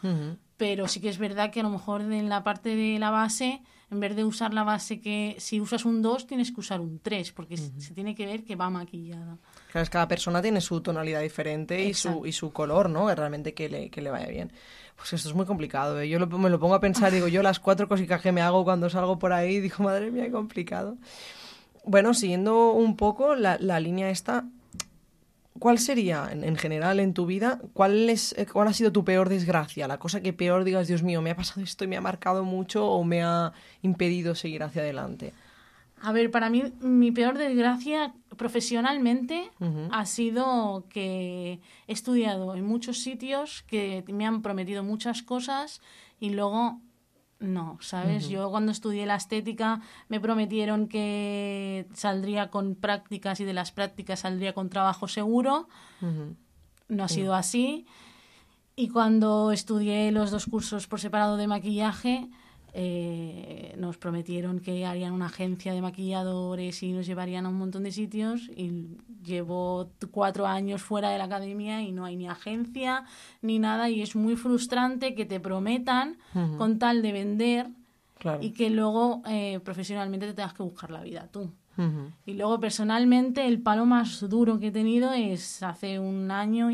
Pero 0.61 0.87
sí 0.87 0.99
que 1.01 1.09
es 1.09 1.17
verdad 1.17 1.49
que 1.49 1.61
a 1.61 1.63
lo 1.63 1.71
mejor 1.71 2.01
en 2.01 2.29
la 2.29 2.43
parte 2.43 2.75
de 2.75 2.99
la 2.99 3.09
base, 3.09 3.63
en 3.89 3.99
vez 3.99 4.15
de 4.15 4.23
usar 4.23 4.53
la 4.53 4.63
base 4.63 5.01
que 5.01 5.35
si 5.39 5.59
usas 5.59 5.85
un 5.85 6.03
2, 6.03 6.27
tienes 6.27 6.51
que 6.51 6.59
usar 6.59 6.79
un 6.81 6.99
3, 6.99 7.31
porque 7.31 7.57
se 7.57 7.93
tiene 7.95 8.13
que 8.13 8.27
ver 8.27 8.43
que 8.43 8.55
va 8.55 8.69
maquillada. 8.69 9.39
Claro, 9.71 9.81
es 9.83 9.89
que 9.89 9.93
cada 9.93 10.07
persona 10.07 10.39
tiene 10.39 10.61
su 10.61 10.79
tonalidad 10.81 11.21
diferente 11.21 11.83
y 11.83 11.95
su, 11.95 12.25
y 12.27 12.31
su 12.31 12.53
color, 12.53 12.91
¿no? 12.91 13.07
Que 13.07 13.15
realmente 13.15 13.55
que 13.55 13.69
le, 13.69 13.89
que 13.89 14.01
le 14.03 14.11
vaya 14.11 14.27
bien. 14.27 14.53
Pues 14.95 15.13
esto 15.13 15.29
es 15.29 15.33
muy 15.33 15.47
complicado. 15.47 15.99
¿eh? 15.99 16.07
Yo 16.07 16.19
lo- 16.19 16.27
me 16.27 16.51
lo 16.51 16.59
pongo 16.59 16.75
a 16.75 16.79
pensar, 16.79 17.11
digo, 17.11 17.27
yo 17.27 17.41
las 17.41 17.59
cuatro 17.59 17.87
cositas 17.87 18.21
que 18.21 18.31
me 18.31 18.41
hago 18.41 18.63
cuando 18.63 18.87
salgo 18.87 19.17
por 19.17 19.33
ahí, 19.33 19.59
digo, 19.61 19.83
madre 19.83 20.11
mía, 20.11 20.25
qué 20.25 20.31
complicado. 20.31 20.95
Bueno, 21.85 22.13
siguiendo 22.13 22.73
un 22.73 22.95
poco 22.95 23.33
la, 23.33 23.57
la 23.59 23.79
línea 23.79 24.11
esta, 24.11 24.45
¿cuál 25.61 25.77
sería, 25.77 26.27
en, 26.31 26.43
en 26.43 26.55
general, 26.55 26.99
en 26.99 27.13
tu 27.13 27.27
vida, 27.27 27.61
cuál, 27.73 28.09
es, 28.09 28.33
eh, 28.35 28.47
cuál 28.51 28.67
ha 28.67 28.73
sido 28.73 28.91
tu 28.91 29.05
peor 29.05 29.29
desgracia? 29.29 29.87
La 29.87 29.99
cosa 29.99 30.19
que 30.19 30.33
peor 30.33 30.63
digas, 30.63 30.87
Dios 30.87 31.03
mío, 31.03 31.21
me 31.21 31.29
ha 31.29 31.35
pasado 31.35 31.61
esto 31.61 31.83
y 31.83 31.87
me 31.87 31.97
ha 31.97 32.01
marcado 32.01 32.43
mucho 32.43 32.87
o 32.87 33.03
me 33.03 33.21
ha 33.21 33.53
impedido 33.83 34.33
seguir 34.33 34.63
hacia 34.63 34.81
adelante. 34.81 35.33
A 36.01 36.11
ver, 36.11 36.31
para 36.31 36.49
mí 36.49 36.63
mi 36.81 37.11
peor 37.11 37.37
desgracia 37.37 38.11
profesionalmente 38.37 39.51
ha 39.91 40.05
sido 40.07 40.85
que 40.89 41.59
he 41.87 41.93
estudiado 41.93 42.55
en 42.55 42.65
muchos 42.65 42.97
sitios 42.97 43.61
que 43.67 44.03
me 44.07 44.25
han 44.25 44.41
prometido 44.41 44.83
muchas 44.83 45.21
cosas 45.21 45.79
y 46.19 46.31
luego 46.31 46.81
no, 47.41 47.77
¿sabes? 47.81 48.29
Yo 48.29 48.49
cuando 48.51 48.71
estudié 48.71 49.05
la 49.05 49.15
estética 49.15 49.81
me 50.09 50.19
prometieron 50.19 50.87
que 50.87 51.87
saldría 51.93 52.49
con 52.49 52.75
prácticas 52.75 53.39
y 53.39 53.45
de 53.45 53.53
las 53.53 53.71
prácticas 53.71 54.19
saldría 54.19 54.53
con 54.53 54.69
trabajo 54.69 55.07
seguro. 55.07 55.67
Ujú. 56.01 56.35
No 56.87 57.03
ha 57.03 57.07
sido 57.07 57.33
así. 57.33 57.87
Y 58.75 58.89
cuando 58.89 59.51
estudié 59.51 60.11
los 60.11 60.29
dos 60.29 60.45
cursos 60.45 60.87
por 60.87 60.99
separado 60.99 61.35
de 61.37 61.47
maquillaje, 61.47 62.29
eh, 62.73 63.75
nos 63.77 63.97
prometieron 63.97 64.59
que 64.59 64.85
harían 64.85 65.13
una 65.13 65.25
agencia 65.27 65.73
de 65.73 65.81
maquilladores 65.81 66.81
y 66.83 66.91
nos 66.93 67.05
llevarían 67.05 67.45
a 67.45 67.49
un 67.49 67.55
montón 67.57 67.83
de 67.83 67.91
sitios. 67.91 68.49
Y 68.55 68.97
llevo 69.23 69.91
cuatro 70.11 70.47
años 70.47 70.81
fuera 70.81 71.09
de 71.09 71.17
la 71.17 71.25
academia 71.25 71.81
y 71.81 71.91
no 71.91 72.05
hay 72.05 72.15
ni 72.15 72.27
agencia 72.27 73.03
ni 73.41 73.59
nada. 73.59 73.89
Y 73.89 74.01
es 74.01 74.15
muy 74.15 74.35
frustrante 74.35 75.15
que 75.15 75.25
te 75.25 75.39
prometan 75.39 76.17
con 76.57 76.79
tal 76.79 77.01
de 77.01 77.11
vender 77.11 77.67
Claro. 78.19 78.37
y 78.43 78.51
que 78.51 78.69
luego 78.69 79.23
eh, 79.27 79.59
profesionalmente 79.63 80.27
te 80.27 80.33
tengas 80.35 80.53
que 80.53 80.61
buscar 80.61 80.91
la 80.91 81.01
vida 81.01 81.27
tú. 81.31 81.51
Ujú. 81.77 82.11
Y 82.25 82.33
luego 82.33 82.59
personalmente 82.59 83.47
el 83.47 83.61
palo 83.63 83.87
más 83.87 84.29
duro 84.29 84.59
que 84.59 84.67
he 84.67 84.71
tenido 84.71 85.11
es 85.13 85.63
hace 85.63 85.97
un 85.97 86.29
año 86.29 86.67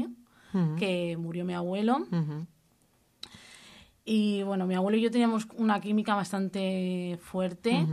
Ujú. 0.54 0.76
que 0.78 1.16
murió 1.18 1.46
mi 1.46 1.54
abuelo. 1.54 2.00
Y 4.10 4.42
bueno, 4.44 4.66
mi 4.66 4.74
abuelo 4.74 4.98
y 4.98 5.02
yo 5.02 5.12
teníamos 5.12 5.46
una 5.58 5.82
química 5.82 6.16
bastante 6.16 7.20
fuerte. 7.22 7.86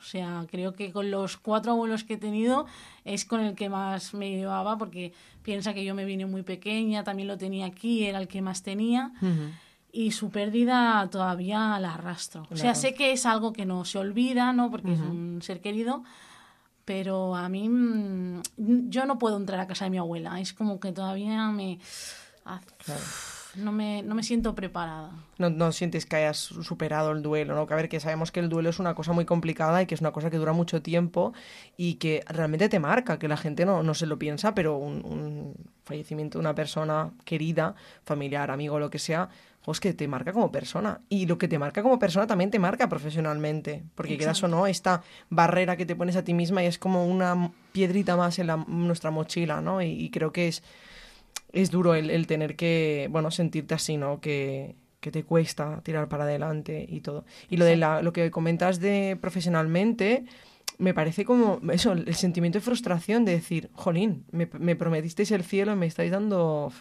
O 0.00 0.02
sea, 0.02 0.44
creo 0.50 0.74
que 0.74 0.90
con 0.90 1.12
los 1.12 1.36
cuatro 1.36 1.70
abuelos 1.72 2.02
que 2.02 2.14
he 2.14 2.16
tenido 2.16 2.66
es 3.04 3.24
con 3.24 3.40
el 3.40 3.54
que 3.54 3.68
más 3.68 4.14
me 4.14 4.30
llevaba 4.30 4.76
porque 4.76 5.12
piensa 5.44 5.72
que 5.72 5.84
yo 5.84 5.94
me 5.94 6.04
vine 6.04 6.26
muy 6.26 6.42
pequeña, 6.42 7.04
también 7.04 7.28
lo 7.28 7.38
tenía 7.38 7.66
aquí, 7.66 8.04
era 8.04 8.18
el 8.18 8.26
que 8.26 8.42
más 8.42 8.64
tenía. 8.64 9.12
Ujú. 9.22 9.50
Y 9.92 10.10
su 10.10 10.30
pérdida 10.30 11.08
todavía 11.08 11.78
la 11.78 11.94
arrastro. 11.94 12.42
O 12.50 12.56
sea, 12.56 12.72
Claro. 12.72 12.80
sé 12.80 12.94
que 12.94 13.12
es 13.12 13.24
algo 13.24 13.52
que 13.52 13.64
no 13.64 13.84
se 13.84 13.98
olvida, 13.98 14.52
¿no? 14.52 14.72
Porque 14.72 14.92
es 14.92 14.98
un 15.00 15.38
ser 15.40 15.60
querido, 15.60 16.02
pero 16.84 17.36
a 17.36 17.48
mí 17.48 17.68
mm, 17.68 18.42
yo 18.90 19.06
no 19.06 19.20
puedo 19.20 19.36
entrar 19.36 19.60
a 19.60 19.68
casa 19.68 19.84
de 19.84 19.90
mi 19.92 19.98
abuela. 19.98 20.40
Es 20.40 20.52
como 20.52 20.80
que 20.80 20.90
todavía 20.90 21.48
me... 21.52 21.78
ah, 22.44 22.60
No 23.56 23.72
me, 23.72 24.02
no 24.02 24.14
me 24.14 24.22
siento 24.22 24.54
preparada. 24.54 25.10
no, 25.38 25.48
no 25.50 25.70
sientes 25.72 26.06
que 26.06 26.16
hayas 26.16 26.38
superado 26.38 27.12
el 27.12 27.22
duelo, 27.22 27.54
¿no? 27.54 27.66
Que 27.66 27.74
a 27.74 27.76
ver, 27.76 27.88
que 27.88 28.00
sabemos 28.00 28.32
que 28.32 28.40
el 28.40 28.48
duelo 28.48 28.70
es 28.70 28.78
una 28.78 28.94
cosa 28.94 29.12
muy 29.12 29.24
complicada 29.24 29.80
y 29.82 29.86
que 29.86 29.94
es 29.94 30.00
una 30.00 30.12
cosa 30.12 30.30
que 30.30 30.38
dura 30.38 30.52
mucho 30.52 30.82
tiempo 30.82 31.32
y 31.76 31.94
que 31.94 32.24
realmente 32.28 32.68
te 32.68 32.80
marca, 32.80 33.18
que 33.18 33.28
la 33.28 33.36
gente 33.36 33.64
no, 33.64 33.82
no 33.82 33.94
se 33.94 34.06
lo 34.06 34.18
piensa, 34.18 34.54
pero 34.54 34.76
un, 34.76 35.04
un 35.04 35.54
fallecimiento 35.84 36.38
de 36.38 36.40
una 36.40 36.54
persona 36.54 37.10
querida, 37.24 37.74
familiar, 38.04 38.50
amigo, 38.50 38.78
lo 38.78 38.90
que 38.90 38.98
sea, 38.98 39.28
es 39.66 39.80
que 39.80 39.94
te 39.94 40.08
marca 40.08 40.32
como 40.32 40.50
persona. 40.52 41.00
Y 41.08 41.26
lo 41.26 41.38
que 41.38 41.48
te 41.48 41.58
marca 41.58 41.82
como 41.82 41.98
persona 41.98 42.26
también 42.26 42.50
te 42.50 42.58
marca 42.58 42.88
profesionalmente, 42.88 43.82
porque 43.94 44.12
quieras 44.18 44.42
o 44.42 44.48
no, 44.48 44.66
esta 44.66 45.02
barrera 45.30 45.76
que 45.76 45.86
te 45.86 45.96
pones 45.96 46.16
a 46.16 46.24
ti 46.24 46.34
misma 46.34 46.62
y 46.62 46.66
es 46.66 46.78
como 46.78 47.06
una 47.06 47.50
piedrita 47.72 48.16
más 48.16 48.38
en, 48.38 48.48
la- 48.48 48.64
nuestra 48.68 49.10
mochila, 49.10 49.60
¿no? 49.62 49.80
Y, 49.80 49.86
y 49.86 50.10
creo 50.10 50.32
que 50.32 50.48
es 50.48 50.62
es 51.54 51.70
duro 51.70 51.94
el, 51.94 52.10
el 52.10 52.26
tener 52.26 52.56
que, 52.56 53.08
bueno, 53.10 53.30
sentirte 53.30 53.74
así, 53.74 53.96
¿no? 53.96 54.20
Que, 54.20 54.76
que 55.00 55.10
te 55.10 55.22
cuesta 55.22 55.82
tirar 55.82 56.08
para 56.08 56.24
adelante 56.24 56.86
y 56.88 57.00
todo. 57.00 57.24
Y 57.50 57.58
lo 57.58 57.64
de 57.66 57.76
la, 57.76 58.00
lo 58.00 58.12
que 58.12 58.30
comentas 58.30 58.80
de 58.80 59.18
profesionalmente, 59.20 60.24
me 60.78 60.94
parece 60.94 61.24
como 61.24 61.60
eso, 61.70 61.92
el 61.92 62.14
sentimiento 62.14 62.58
de 62.58 62.64
frustración 62.64 63.24
de 63.24 63.32
decir, 63.32 63.70
jolín, 63.74 64.24
me, 64.32 64.48
me 64.58 64.76
prometisteis 64.76 65.30
el 65.30 65.44
cielo 65.44 65.76
me 65.76 65.86
estáis 65.86 66.10
dando... 66.10 66.72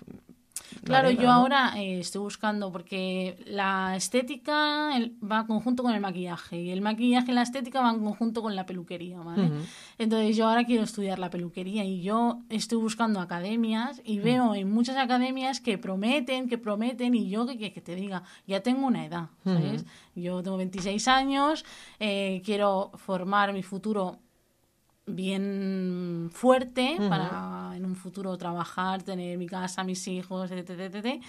Claro, 0.84 1.08
arena, 1.10 1.22
yo 1.22 1.28
¿no? 1.30 1.34
ahora 1.36 1.74
eh, 1.78 2.00
estoy 2.00 2.22
buscando 2.22 2.72
porque 2.72 3.38
la 3.46 3.96
estética 3.96 4.96
el- 4.98 5.16
va 5.24 5.46
conjunto 5.46 5.84
con 5.84 5.94
el 5.94 6.02
maquillaje 6.02 6.62
y 6.62 6.70
el 6.70 6.82
maquillaje 6.82 7.32
y 7.32 7.36
la 7.36 7.42
estética 7.44 7.82
van 7.82 8.00
conjunto 8.04 8.42
con 8.42 8.56
la 8.56 8.66
peluquería, 8.66 9.20
¿vale? 9.20 9.52
Entonces 9.98 10.36
yo 10.36 10.48
ahora 10.48 10.64
quiero 10.66 10.84
estudiar 10.84 11.20
la 11.20 11.30
peluquería 11.30 11.84
y 11.86 12.02
yo 12.02 12.40
estoy 12.50 12.78
buscando 12.80 13.20
academias 13.20 14.02
y 14.04 14.20
Mm. 14.20 14.24
veo 14.24 14.56
en 14.56 14.72
muchas 14.72 14.98
academias 14.98 15.60
que 15.62 15.78
prometen, 15.78 16.48
que 16.50 16.58
prometen 16.58 17.16
y 17.16 17.30
yo 17.30 17.46
que, 17.46 17.58
que, 17.58 17.72
que 17.74 17.82
te 17.82 17.96
diga, 17.96 18.24
ya 18.48 18.62
tengo 18.62 18.88
una 18.88 19.06
edad, 19.06 19.30
¿sabes? 19.44 19.86
Yo 20.16 20.42
tengo 20.44 20.58
26 20.58 21.08
años, 21.08 21.66
eh, 22.00 22.42
quiero 22.46 22.92
formar 22.96 23.54
mi 23.54 23.64
futuro 23.64 24.20
bien 25.06 26.30
fuerte 26.32 26.98
para 27.10 27.74
en 27.76 27.86
un 27.86 27.96
futuro 27.96 28.38
trabajar, 28.38 29.04
tener 29.04 29.38
mi 29.38 29.48
casa, 29.48 29.84
mis 29.84 30.08
hijos, 30.08 30.52
etc, 30.52 30.70
etc, 30.70 30.96
etc. 30.96 31.24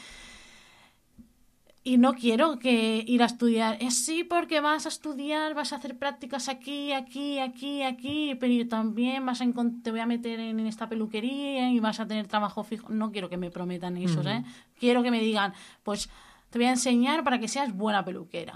Y 1.87 1.99
no 1.99 2.15
quiero 2.15 2.59
que 2.59 3.05
ir 3.07 3.23
a 3.23 3.27
estudiar. 3.27 3.77
Es 3.79 4.07
sí 4.07 4.25
porque 4.25 4.61
vas 4.61 4.87
a 4.87 4.89
estudiar, 4.89 5.53
vas 5.53 5.75
a 5.75 5.77
hacer 5.77 5.99
prácticas 5.99 6.49
aquí, 6.49 6.93
aquí, 6.93 7.39
aquí, 7.39 7.83
aquí, 7.83 8.35
pero 8.41 8.67
también 8.69 9.27
vas 9.27 9.43
a 9.43 9.47
te 9.83 9.91
voy 9.91 10.01
a 10.01 10.07
meter 10.07 10.41
en, 10.41 10.61
esta 10.61 10.89
peluquería 10.89 11.71
y 11.71 11.81
vas 11.81 12.01
a 12.01 12.07
tener 12.07 12.27
trabajo 12.27 12.65
fijo. 12.65 12.89
No 12.89 13.13
quiero 13.13 13.29
que 13.29 13.37
me 13.37 13.51
prometan 13.51 13.99
eso, 13.99 14.23
¿eh? 14.23 14.45
Quiero 14.79 15.03
que 15.03 15.11
me 15.11 15.21
digan, 15.21 15.53
pues 15.83 16.09
te 16.49 16.59
voy 16.59 16.69
a 16.69 16.71
enseñar 16.71 17.23
para 17.23 17.39
que 17.39 17.49
seas 17.49 17.77
buena 17.77 18.03
peluquera. 18.03 18.55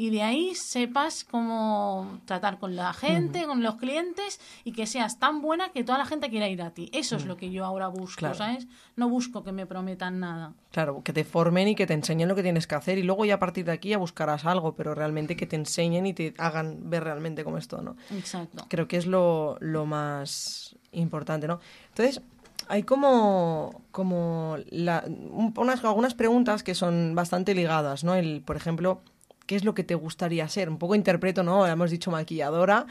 Y 0.00 0.10
de 0.10 0.22
ahí 0.22 0.54
sepas 0.54 1.24
cómo 1.24 2.20
tratar 2.24 2.58
con 2.60 2.76
la 2.76 2.92
gente, 2.92 3.44
con 3.46 3.64
los 3.64 3.74
clientes 3.76 4.38
y 4.62 4.70
que 4.70 4.86
seas 4.86 5.18
tan 5.18 5.42
buena 5.42 5.70
que 5.70 5.82
toda 5.82 5.98
la 5.98 6.06
gente 6.06 6.30
quiera 6.30 6.46
ir 6.48 6.62
a 6.62 6.70
ti. 6.70 6.88
Eso 6.92 7.16
es 7.16 7.26
lo 7.26 7.36
que 7.36 7.50
yo 7.50 7.64
ahora 7.64 7.88
busco, 7.88 8.18
Claro. 8.20 8.36
¿sabes? 8.36 8.68
No 8.94 9.08
busco 9.08 9.42
que 9.42 9.50
me 9.50 9.66
prometan 9.66 10.20
nada. 10.20 10.52
Claro, 10.70 11.02
que 11.02 11.12
te 11.12 11.24
formen 11.24 11.66
y 11.66 11.74
que 11.74 11.84
te 11.86 11.94
enseñen 11.94 12.28
lo 12.28 12.36
que 12.36 12.44
tienes 12.44 12.68
que 12.68 12.76
hacer 12.76 12.96
y 12.98 13.02
luego 13.02 13.24
ya 13.24 13.34
a 13.34 13.38
partir 13.40 13.64
de 13.64 13.72
aquí 13.72 13.88
ya 13.88 13.98
buscarás 13.98 14.44
algo, 14.44 14.76
pero 14.76 14.94
realmente 14.94 15.34
que 15.36 15.46
te 15.46 15.56
enseñen 15.56 16.06
y 16.06 16.14
te 16.14 16.32
hagan 16.38 16.88
ver 16.90 17.02
realmente 17.02 17.42
cómo 17.42 17.58
es 17.58 17.66
todo, 17.66 17.82
¿no? 17.82 17.96
Exacto. 18.12 18.66
Creo 18.68 18.86
que 18.86 18.98
es 18.98 19.06
lo, 19.06 19.56
lo 19.58 19.84
más 19.84 20.76
importante, 20.92 21.48
¿no? 21.48 21.58
Entonces, 21.88 22.22
hay 22.68 22.84
como, 22.84 23.82
como 23.90 24.58
la- 24.70 25.02
un- 25.06 25.52
unas, 25.56 25.82
algunas 25.84 26.14
preguntas 26.14 26.62
que 26.62 26.76
son 26.76 27.16
bastante 27.16 27.52
ligadas, 27.54 28.04
¿no? 28.04 28.14
El, 28.14 28.42
por 28.42 28.54
ejemplo, 28.56 29.00
¿qué 29.48 29.56
es 29.56 29.64
lo 29.64 29.74
que 29.74 29.82
te 29.82 29.94
gustaría 29.96 30.46
ser? 30.48 30.68
Un 30.68 30.78
poco 30.78 30.94
interpreto, 30.94 31.42
¿no? 31.42 31.66
Hemos 31.66 31.90
dicho 31.90 32.10
maquilladora. 32.12 32.86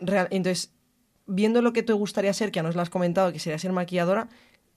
Real- 0.00 0.28
entonces, 0.30 0.72
viendo 1.26 1.60
lo 1.62 1.72
que 1.72 1.82
te 1.82 1.92
gustaría 1.92 2.32
ser, 2.32 2.50
que 2.50 2.56
ya 2.56 2.62
nos 2.62 2.74
lo 2.74 2.82
has 2.82 2.90
comentado, 2.90 3.30
que 3.32 3.38
sería 3.38 3.58
ser 3.58 3.72
maquilladora, 3.72 4.28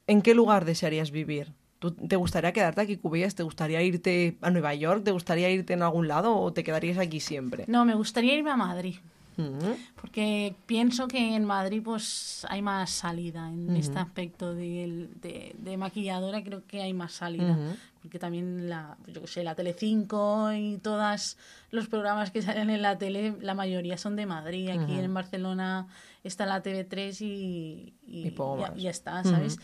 ¿en 0.08 0.22
qué 0.22 0.36
lugar 0.36 0.66
desearías 0.66 1.12
vivir? 1.12 1.54
¿Tú, 1.80 1.92
¿Te 1.92 2.18
gustaría 2.18 2.52
quedarte 2.52 2.82
aquí, 2.82 2.98
Cubellas? 2.98 3.36
¿Te 3.36 3.44
gustaría 3.44 3.82
irte 3.82 4.38
a 4.42 4.50
Nueva 4.50 4.76
York? 4.76 5.04
¿Te 5.06 5.12
gustaría 5.12 5.50
irte 5.50 5.72
en 5.74 5.82
algún 5.82 6.10
lado 6.10 6.36
o 6.36 6.52
te 6.52 6.64
quedarías 6.66 6.98
aquí 6.98 7.22
siempre? 7.22 7.64
No, 7.68 7.86
me 7.86 7.96
gustaría 7.96 8.36
irme 8.36 8.52
a 8.52 8.58
Madrid. 8.58 8.98
Ujú. 9.38 9.78
Porque 10.02 10.54
pienso 10.66 11.08
que 11.08 11.34
en 11.38 11.46
Madrid 11.46 11.82
pues 11.82 12.46
hay 12.50 12.62
más 12.62 12.90
salida 12.90 13.48
en 13.48 13.74
este 13.78 13.98
aspecto 13.98 14.54
de, 14.54 15.08
de, 15.22 15.56
de 15.58 15.78
maquilladora, 15.78 16.44
creo 16.44 16.64
que 16.68 16.82
hay 16.82 16.92
más 16.92 17.14
salida. 17.14 17.54
Ujú. 17.54 17.78
Porque 18.02 18.20
también 18.20 18.70
la, 18.70 18.98
yo 19.08 19.28
sé, 19.28 19.44
la 19.44 19.56
Telecinco 19.56 20.52
y 20.54 20.78
todos 20.78 21.38
los 21.72 21.88
programas 21.88 22.32
que 22.32 22.42
salen 22.42 22.70
en 22.70 22.82
la 22.82 22.98
tele, 22.98 23.36
la 23.42 23.54
mayoría 23.54 23.98
son 23.98 24.16
de 24.16 24.26
Madrid. 24.26 24.70
Aquí 24.70 24.98
en 24.98 25.14
Barcelona 25.14 25.88
está 26.24 26.46
la 26.46 26.64
TV3 26.64 27.22
y, 27.22 27.94
y, 28.08 28.34
ya, 28.78 28.90
está, 28.90 29.24
¿sabes? 29.24 29.60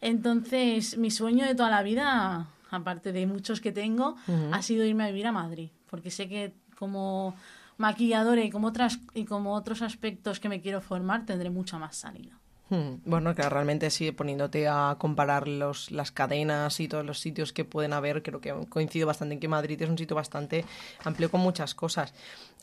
Entonces, 0.00 0.96
mi 0.96 1.10
sueño 1.10 1.44
de 1.44 1.54
toda 1.54 1.70
la 1.70 1.82
vida, 1.82 2.46
aparte 2.70 3.12
de 3.12 3.26
muchos 3.26 3.60
que 3.60 3.72
tengo, 3.72 4.16
ha 4.52 4.62
sido 4.62 4.84
irme 4.84 5.04
a 5.04 5.08
vivir 5.08 5.26
a 5.26 5.32
Madrid. 5.32 5.70
Porque 5.88 6.10
sé 6.10 6.28
que 6.28 6.54
como 6.78 7.34
maquilladora 7.76 8.42
y 8.44 8.50
como 8.50 8.68
otras 8.68 9.00
y 9.14 9.24
como 9.24 9.54
otros 9.54 9.82
aspectos 9.82 10.38
que 10.38 10.48
me 10.48 10.60
quiero 10.60 10.80
formar 10.80 11.26
tendré 11.26 11.50
mucha 11.50 11.78
más 11.78 11.96
salida. 11.96 12.38
Hmm, 12.70 12.98
Bueno, 13.04 13.34
que 13.34 13.42
realmente 13.48 13.90
sí, 13.90 14.12
poniéndote 14.12 14.68
a 14.68 14.94
comparar 14.98 15.48
los, 15.48 15.90
las 15.90 16.12
cadenas 16.12 16.78
y 16.78 16.86
todos 16.86 17.04
los 17.04 17.18
sitios 17.18 17.52
que 17.52 17.64
pueden 17.64 17.92
haber, 17.92 18.22
creo 18.22 18.40
que 18.40 18.54
coincido 18.68 19.08
bastante 19.08 19.34
en 19.34 19.40
que 19.40 19.48
Madrid 19.48 19.82
es 19.82 19.88
un 19.90 19.98
sitio 19.98 20.14
bastante 20.14 20.64
amplio 21.04 21.30
con 21.32 21.40
muchas 21.40 21.74
cosas. 21.74 22.14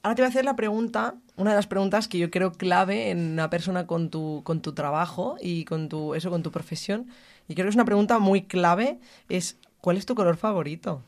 Ahora 0.03 0.15
te 0.15 0.21
voy 0.21 0.27
a 0.27 0.29
hacer 0.29 0.45
la 0.45 0.55
pregunta, 0.55 1.15
una 1.35 1.49
de 1.51 1.57
las 1.57 1.67
preguntas 1.67 2.07
que 2.07 2.19
yo 2.19 2.31
creo 2.31 2.53
clave 2.53 3.09
en 3.11 3.33
una 3.33 3.49
persona 3.49 3.85
con 3.85 4.09
tu, 4.09 4.41
con 4.45 4.61
tu 4.61 4.73
trabajo 4.73 5.35
y 5.41 5.65
con 5.65 5.89
tu, 5.89 6.15
eso, 6.15 6.29
con 6.29 6.41
tu 6.43 6.51
profesión. 6.51 7.07
Y 7.49 7.55
creo 7.55 7.65
que 7.65 7.69
es 7.71 7.75
una 7.75 7.85
pregunta 7.85 8.17
muy 8.19 8.43
clave, 8.43 8.99
es 9.27 9.57
¿cuál 9.81 9.97
es 9.97 10.05
tu 10.05 10.15
color 10.15 10.37
favorito? 10.37 11.03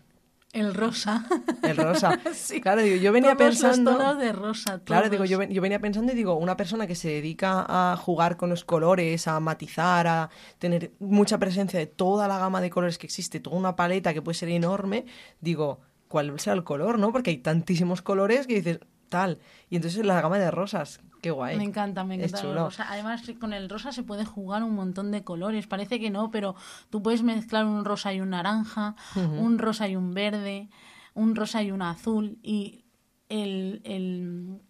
El 0.51 0.73
rosa. 0.73 1.25
El 1.61 1.77
rosa. 1.77 2.19
Sí. 2.33 2.59
Claro, 2.59 2.81
digo, 2.81 2.95
yo 2.97 3.11
venía 3.11 3.35
Todos 3.35 3.49
pensando... 3.61 3.91
los 3.91 3.99
tonos 3.99 4.17
de 4.19 4.31
rosa. 4.31 4.79
Claro, 4.83 5.09
digo, 5.09 5.23
yo, 5.25 5.37
ven- 5.37 5.51
yo 5.51 5.61
venía 5.61 5.79
pensando 5.79 6.11
y 6.11 6.15
digo, 6.15 6.33
una 6.35 6.57
persona 6.57 6.87
que 6.87 6.95
se 6.95 7.07
dedica 7.09 7.65
a 7.67 7.95
jugar 7.97 8.35
con 8.37 8.49
los 8.49 8.65
colores, 8.65 9.27
a 9.27 9.39
matizar, 9.39 10.07
a 10.07 10.29
tener 10.57 10.91
mucha 10.99 11.37
presencia 11.37 11.77
de 11.79 11.85
toda 11.85 12.27
la 12.27 12.39
gama 12.39 12.61
de 12.61 12.69
colores 12.71 12.97
que 12.97 13.05
existe, 13.05 13.39
toda 13.39 13.57
una 13.57 13.75
paleta 13.75 14.13
que 14.13 14.21
puede 14.23 14.35
ser 14.37 14.49
enorme, 14.49 15.05
digo, 15.39 15.81
¿cuál 16.07 16.39
será 16.39 16.55
el 16.55 16.63
color, 16.63 16.97
no? 16.97 17.11
Porque 17.11 17.29
hay 17.29 17.37
tantísimos 17.37 18.01
colores 18.01 18.47
que 18.47 18.55
dices, 18.55 18.79
tal. 19.07 19.37
Y 19.69 19.75
entonces 19.75 20.03
la 20.03 20.19
gama 20.21 20.39
de 20.39 20.49
rosas, 20.49 20.99
qué 21.21 21.31
guay. 21.31 21.57
Me 21.57 21.63
encanta, 21.63 22.03
me 22.03 22.15
Es 22.15 22.21
encanta 22.31 22.37
el 22.39 22.43
chulo. 22.53 22.65
rosa. 22.65 22.85
Además, 22.89 23.23
con 23.39 23.53
el 23.53 23.69
rosa 23.69 23.91
se 23.91 24.03
puede 24.03 24.25
jugar 24.25 24.63
un 24.63 24.75
montón 24.75 25.11
de 25.11 25.23
colores. 25.23 25.67
Parece 25.67 25.99
que 25.99 26.09
no, 26.09 26.31
pero 26.31 26.55
tú 26.89 27.01
puedes 27.03 27.23
mezclar 27.23 27.65
un 27.65 27.85
rosa 27.85 28.13
y 28.13 28.21
un 28.21 28.29
naranja, 28.31 28.95
un 29.15 29.57
rosa 29.59 29.87
y 29.87 29.95
un 29.95 30.13
verde, 30.13 30.69
un 31.13 31.35
rosa 31.35 31.61
y 31.63 31.71
un 31.71 31.81
azul. 31.81 32.37
Y 32.43 32.85
el, 33.29 33.81
el, 33.83 34.61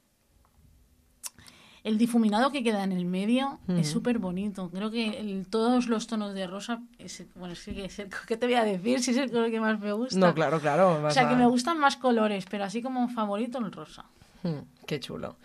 el 1.84 1.98
difuminado 1.98 2.52
que 2.52 2.62
queda 2.62 2.84
en 2.84 2.92
el 2.92 3.06
medio 3.06 3.60
es 3.70 3.90
súper 3.90 4.20
bonito. 4.20 4.70
Creo 4.70 4.92
que 4.92 5.18
el- 5.20 5.48
todos 5.48 5.88
los 5.88 6.08
tonos 6.08 6.34
de 6.34 6.46
rosa, 6.46 6.82
es, 6.98 7.26
bueno, 7.36 7.56
sí 7.56 7.74
que 7.74 7.86
es 7.86 8.00
el, 8.00 8.10
¿qué 8.28 8.36
te 8.38 8.46
voy 8.48 8.56
a 8.56 8.64
decir? 8.66 9.02
Si 9.02 9.12
es 9.12 9.18
el 9.18 9.32
color 9.32 9.50
que 9.50 9.62
más 9.62 9.80
me 9.80 9.94
gusta. 9.94 10.20
No, 10.20 10.34
claro, 10.34 10.60
claro. 10.60 11.02
O 11.06 11.12
sea, 11.12 11.30
que 11.30 11.36
me 11.36 11.46
gustan 11.48 11.80
más 11.80 11.96
colores, 11.96 12.46
pero 12.50 12.66
así 12.66 12.82
como 12.82 13.08
favorito 13.08 13.60
el 13.60 13.72
rosa. 13.72 14.06
Hmm, 14.44 14.60
qué 14.86 15.00
chulo. 15.00 15.38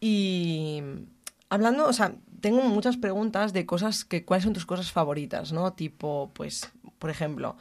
Y 0.00 0.82
hablando, 1.48 1.86
o 1.86 1.92
sea, 1.92 2.14
tengo 2.40 2.62
muchas 2.62 2.96
preguntas 2.96 3.52
de 3.52 3.66
cosas 3.66 4.04
que, 4.04 4.24
¿cuáles 4.24 4.44
son 4.44 4.52
tus 4.54 4.66
cosas 4.66 4.90
favoritas, 4.92 5.52
no? 5.52 5.72
Tipo, 5.74 6.30
pues, 6.34 6.70
por 6.98 7.10
ejemplo, 7.10 7.56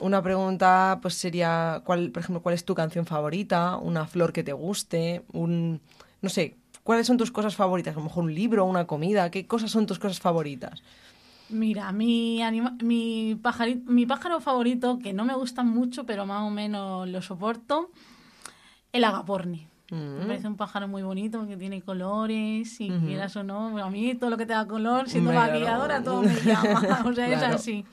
una 0.00 0.22
pregunta, 0.22 0.98
pues 1.00 1.14
sería, 1.14 1.82
¿cuál, 1.84 2.10
por 2.10 2.22
ejemplo, 2.22 2.42
cuál 2.42 2.54
es 2.54 2.64
tu 2.64 2.74
canción 2.74 3.06
favorita? 3.06 3.76
Una 3.76 4.06
flor 4.06 4.32
que 4.32 4.44
te 4.44 4.52
guste, 4.52 5.24
un, 5.32 5.80
no 6.20 6.28
sé, 6.28 6.56
¿cuáles 6.84 7.06
son 7.06 7.16
tus 7.16 7.30
cosas 7.30 7.56
favoritas? 7.56 7.94
A 7.96 7.98
lo 7.98 8.04
mejor 8.04 8.24
un 8.24 8.34
libro, 8.34 8.64
una 8.64 8.86
comida, 8.86 9.30
¿qué 9.30 9.46
cosas 9.46 9.70
son 9.70 9.86
tus 9.86 9.98
cosas 9.98 10.20
favoritas? 10.20 10.82
Mira, 11.48 11.90
mi, 11.92 12.42
anima- 12.42 12.76
mi, 12.82 13.40
mi 13.86 14.06
pájaro 14.06 14.40
favorito, 14.40 14.98
que 14.98 15.14
no 15.14 15.24
me 15.24 15.34
gusta 15.34 15.62
mucho, 15.62 16.04
pero 16.04 16.26
más 16.26 16.42
o 16.42 16.50
menos 16.50 17.08
lo 17.08 17.22
soporto, 17.22 17.90
el 18.92 19.04
agaporni. 19.04 19.66
Me 19.90 20.26
parece 20.26 20.46
un 20.48 20.56
pájaro 20.56 20.86
muy 20.86 21.02
bonito 21.02 21.38
porque 21.38 21.56
tiene 21.56 21.80
colores 21.82 22.78
y 22.80 22.90
quieras 22.90 23.34
o 23.36 23.42
no, 23.42 23.78
a 23.82 23.90
mí 23.90 24.14
todo 24.16 24.28
lo 24.30 24.36
que 24.36 24.44
tenga 24.44 24.66
color, 24.66 25.08
siendo 25.08 25.32
maquilladora, 25.32 26.02
todo 26.02 26.22
me 26.22 26.34
llama. 26.34 26.80
O 27.06 27.12
sea, 27.14 27.26
Claro. 27.26 27.32
es 27.36 27.42
así. 27.42 27.84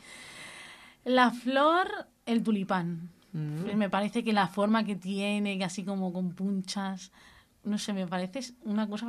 La 1.05 1.31
flor, 1.31 1.88
el 2.25 2.43
tulipán. 2.43 3.10
Me 3.31 3.89
parece 3.89 4.23
que 4.23 4.31
la 4.34 4.47
forma 4.47 4.84
que 4.86 4.95
tiene, 4.95 5.58
que 5.58 5.63
así 5.65 5.84
como 5.84 6.13
con 6.13 6.31
punchas, 6.34 7.12
no 7.65 7.77
sé, 7.77 7.91
me 7.93 8.08
parece 8.08 8.53
una 8.63 8.88
cosa... 8.88 9.08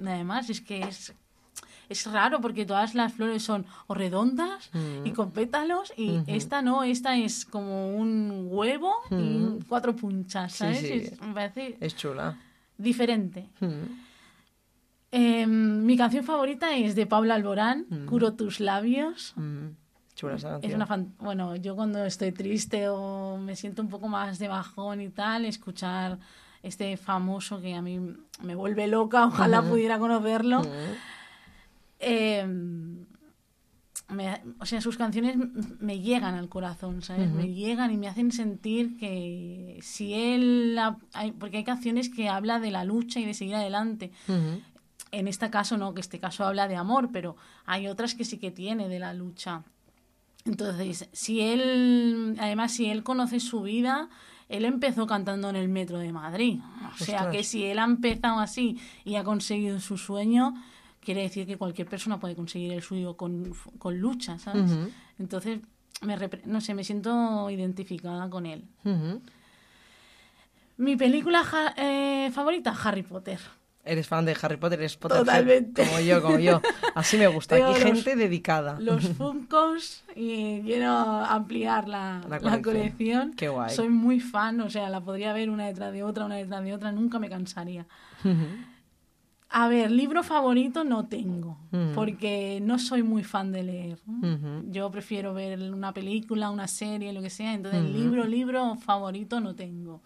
Además, 0.00 0.50
es 0.50 0.60
que 0.60 0.80
es 0.82 1.14
es 1.88 2.06
raro 2.10 2.40
porque 2.40 2.64
todas 2.66 2.94
las 2.94 3.12
flores 3.12 3.42
son 3.42 3.66
o 3.86 3.94
redondas 3.94 4.70
y 5.04 5.10
con 5.12 5.30
pétalos 5.30 5.92
y 5.96 6.20
esta 6.26 6.62
no, 6.62 6.82
esta 6.82 7.16
es 7.16 7.44
como 7.44 7.96
un 7.96 8.46
huevo 8.50 8.94
y 9.10 9.62
cuatro 9.68 9.94
punchas, 9.94 10.52
Sí, 10.52 10.58
¿sabes? 10.58 10.78
sí. 10.80 10.92
Es- 10.92 11.20
me 11.20 11.34
parece 11.34 11.76
Es 11.80 11.96
chula. 11.96 12.36
diferente. 12.78 13.48
Eh, 15.12 15.46
mi 15.46 15.96
canción 15.96 16.24
favorita 16.24 16.76
es 16.76 16.94
de 16.94 17.06
Paula 17.06 17.34
Alborán, 17.36 17.86
Curo 18.08 18.34
tus 18.34 18.60
labios. 18.60 19.32
Mm, 19.36 19.68
Chula 20.14 20.34
esa 20.36 20.58
Es 20.62 20.74
una 20.74 20.86
fan- 20.86 21.14
bueno, 21.18 21.56
yo 21.56 21.76
cuando 21.76 22.04
estoy 22.04 22.32
triste 22.32 22.88
o 22.88 23.36
me 23.38 23.54
siento 23.54 23.82
un 23.82 23.88
poco 23.88 24.08
más 24.08 24.38
de 24.38 24.48
bajón 24.48 25.00
y 25.00 25.08
tal, 25.10 25.44
escuchar 25.44 26.18
este 26.62 26.96
famoso 26.96 27.60
que 27.60 27.74
a 27.74 27.82
mí 27.82 28.00
me 28.42 28.54
vuelve 28.54 28.86
loca, 28.88 29.26
ojalá 29.26 29.62
pudiera 29.78 29.98
conocerlo. 29.98 30.62
Eh, 32.06 32.46
me- 34.08 34.40
o 34.60 34.66
sea, 34.66 34.80
sus 34.80 34.96
canciones 34.96 35.36
me 35.80 35.98
llegan 35.98 36.36
al 36.36 36.48
corazón, 36.48 37.02
¿sabes? 37.02 37.28
Me 37.30 37.52
llegan 37.52 37.90
y 37.90 37.96
me 37.96 38.06
hacen 38.06 38.30
sentir 38.30 38.96
que 38.98 39.78
si 39.82 40.14
él... 40.14 40.76
ha- 40.78 40.96
hay- 41.12 41.32
porque 41.32 41.56
hay 41.58 41.64
canciones 41.64 42.08
que 42.08 42.28
habla 42.28 42.60
de 42.60 42.70
la 42.70 42.84
lucha 42.84 43.18
y 43.18 43.24
de 43.24 43.34
seguir 43.34 43.56
adelante. 43.56 44.12
Ujú. 44.28 44.60
En 45.10 45.28
este 45.28 45.50
caso 45.50 45.76
no, 45.76 45.92
que 45.94 46.00
este 46.00 46.20
caso 46.20 46.44
habla 46.44 46.68
de 46.68 46.76
amor, 46.76 47.10
pero 47.12 47.36
hay 47.64 47.88
otras 47.88 48.14
que 48.14 48.24
sí 48.24 48.38
que 48.38 48.50
tiene 48.52 48.88
de 48.88 48.98
la 49.00 49.12
lucha. 49.12 49.64
Entonces, 50.44 51.08
si 51.12 51.40
él, 51.40 52.36
además, 52.38 52.72
si 52.72 52.86
él 52.86 53.02
conoce 53.02 53.40
su 53.40 53.62
vida, 53.62 54.08
él 54.48 54.64
empezó 54.64 55.06
cantando 55.08 55.50
en 55.50 55.56
el 55.56 55.68
metro 55.68 55.98
de 55.98 56.12
Madrid. 56.12 56.60
O 56.94 57.04
sea, 57.04 57.16
Ostras. 57.22 57.36
que 57.36 57.42
si 57.42 57.64
él 57.64 57.80
ha 57.80 57.84
empezado 57.84 58.38
así 58.38 58.78
y 59.04 59.16
ha 59.16 59.24
conseguido 59.24 59.80
su 59.80 59.96
sueño, 59.98 60.54
quiere 61.06 61.22
decir 61.22 61.46
que 61.46 61.56
cualquier 61.56 61.88
persona 61.88 62.20
puede 62.20 62.34
conseguir 62.36 62.72
el 62.74 62.82
suyo 62.82 63.16
con, 63.16 63.54
con 63.78 63.98
lucha, 63.98 64.38
¿sabes? 64.38 64.70
Entonces, 65.18 65.60
me 66.02 66.18
no 66.44 66.60
sé, 66.60 66.74
me 66.74 66.84
siento 66.84 67.48
identificada 67.48 68.28
con 68.28 68.44
él. 68.44 68.64
Ujú. 68.84 69.22
Mi 70.78 70.96
película 70.96 71.42
ja- 71.44 71.74
eh, 71.78 72.30
favorita, 72.34 72.74
Harry 72.84 73.02
Potter. 73.02 73.38
Eres 73.82 74.08
fan 74.08 74.24
de 74.24 74.36
Harry 74.42 74.56
Potter, 74.56 74.80
eres 74.80 74.96
Potterhead, 74.96 75.24
Totalmente. 75.24 75.84
como 75.86 76.00
yo, 76.00 76.20
como 76.20 76.38
yo. 76.40 76.60
Así 76.96 77.16
me 77.16 77.28
gusta. 77.28 77.54
Aquí 77.54 77.62
los- 77.64 77.78
gente 77.78 78.16
dedicada. 78.16 78.78
Los 78.80 79.08
Funkos 79.10 80.02
y 80.16 80.60
quiero 80.62 80.90
ampliar 80.90 81.86
la, 81.88 82.20
La 82.28 82.40
la 82.40 82.60
colección. 82.60 83.32
Qué 83.34 83.48
guay. 83.48 83.70
Soy 83.74 83.88
muy 83.88 84.18
fan, 84.18 84.60
o 84.60 84.68
sea, 84.70 84.90
la 84.90 85.00
podría 85.00 85.32
ver 85.32 85.50
una 85.50 85.66
detrás 85.66 85.92
de 85.92 86.02
otra, 86.02 86.24
una 86.26 86.34
detrás 86.34 86.64
de 86.64 86.74
otra, 86.74 86.90
nunca 86.90 87.20
me 87.20 87.30
cansaría. 87.30 87.86
A 89.48 89.68
ver, 89.68 89.90
libro 89.92 90.22
favorito 90.24 90.82
no 90.84 91.06
tengo, 91.06 91.56
Ujú. 91.72 91.92
porque 91.94 92.58
no 92.60 92.78
soy 92.80 93.02
muy 93.04 93.22
fan 93.22 93.52
de 93.52 93.62
leer. 93.62 93.98
Yo 94.70 94.90
prefiero 94.90 95.34
ver 95.34 95.58
una 95.72 95.92
película, 95.94 96.50
una 96.50 96.66
serie, 96.66 97.12
lo 97.12 97.22
que 97.22 97.30
sea. 97.30 97.54
Entonces, 97.54 97.82
libro, 97.84 98.24
libro 98.26 98.74
favorito 98.76 99.40
no 99.40 99.54
tengo. 99.54 100.02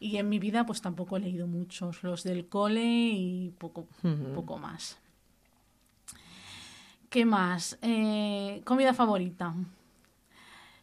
Y 0.00 0.16
en 0.16 0.28
mi 0.28 0.38
vida, 0.38 0.64
pues 0.64 0.80
tampoco 0.80 1.16
he 1.16 1.20
leído 1.20 1.46
muchos. 1.46 2.02
Los 2.02 2.24
del 2.24 2.48
cole 2.48 2.82
y 2.84 3.50
poco, 3.58 3.86
poco 4.34 4.58
más. 4.58 4.98
¿Qué 7.10 7.24
más? 7.24 7.78
Eh, 7.82 8.62
comida 8.64 8.94
favorita. 8.94 9.54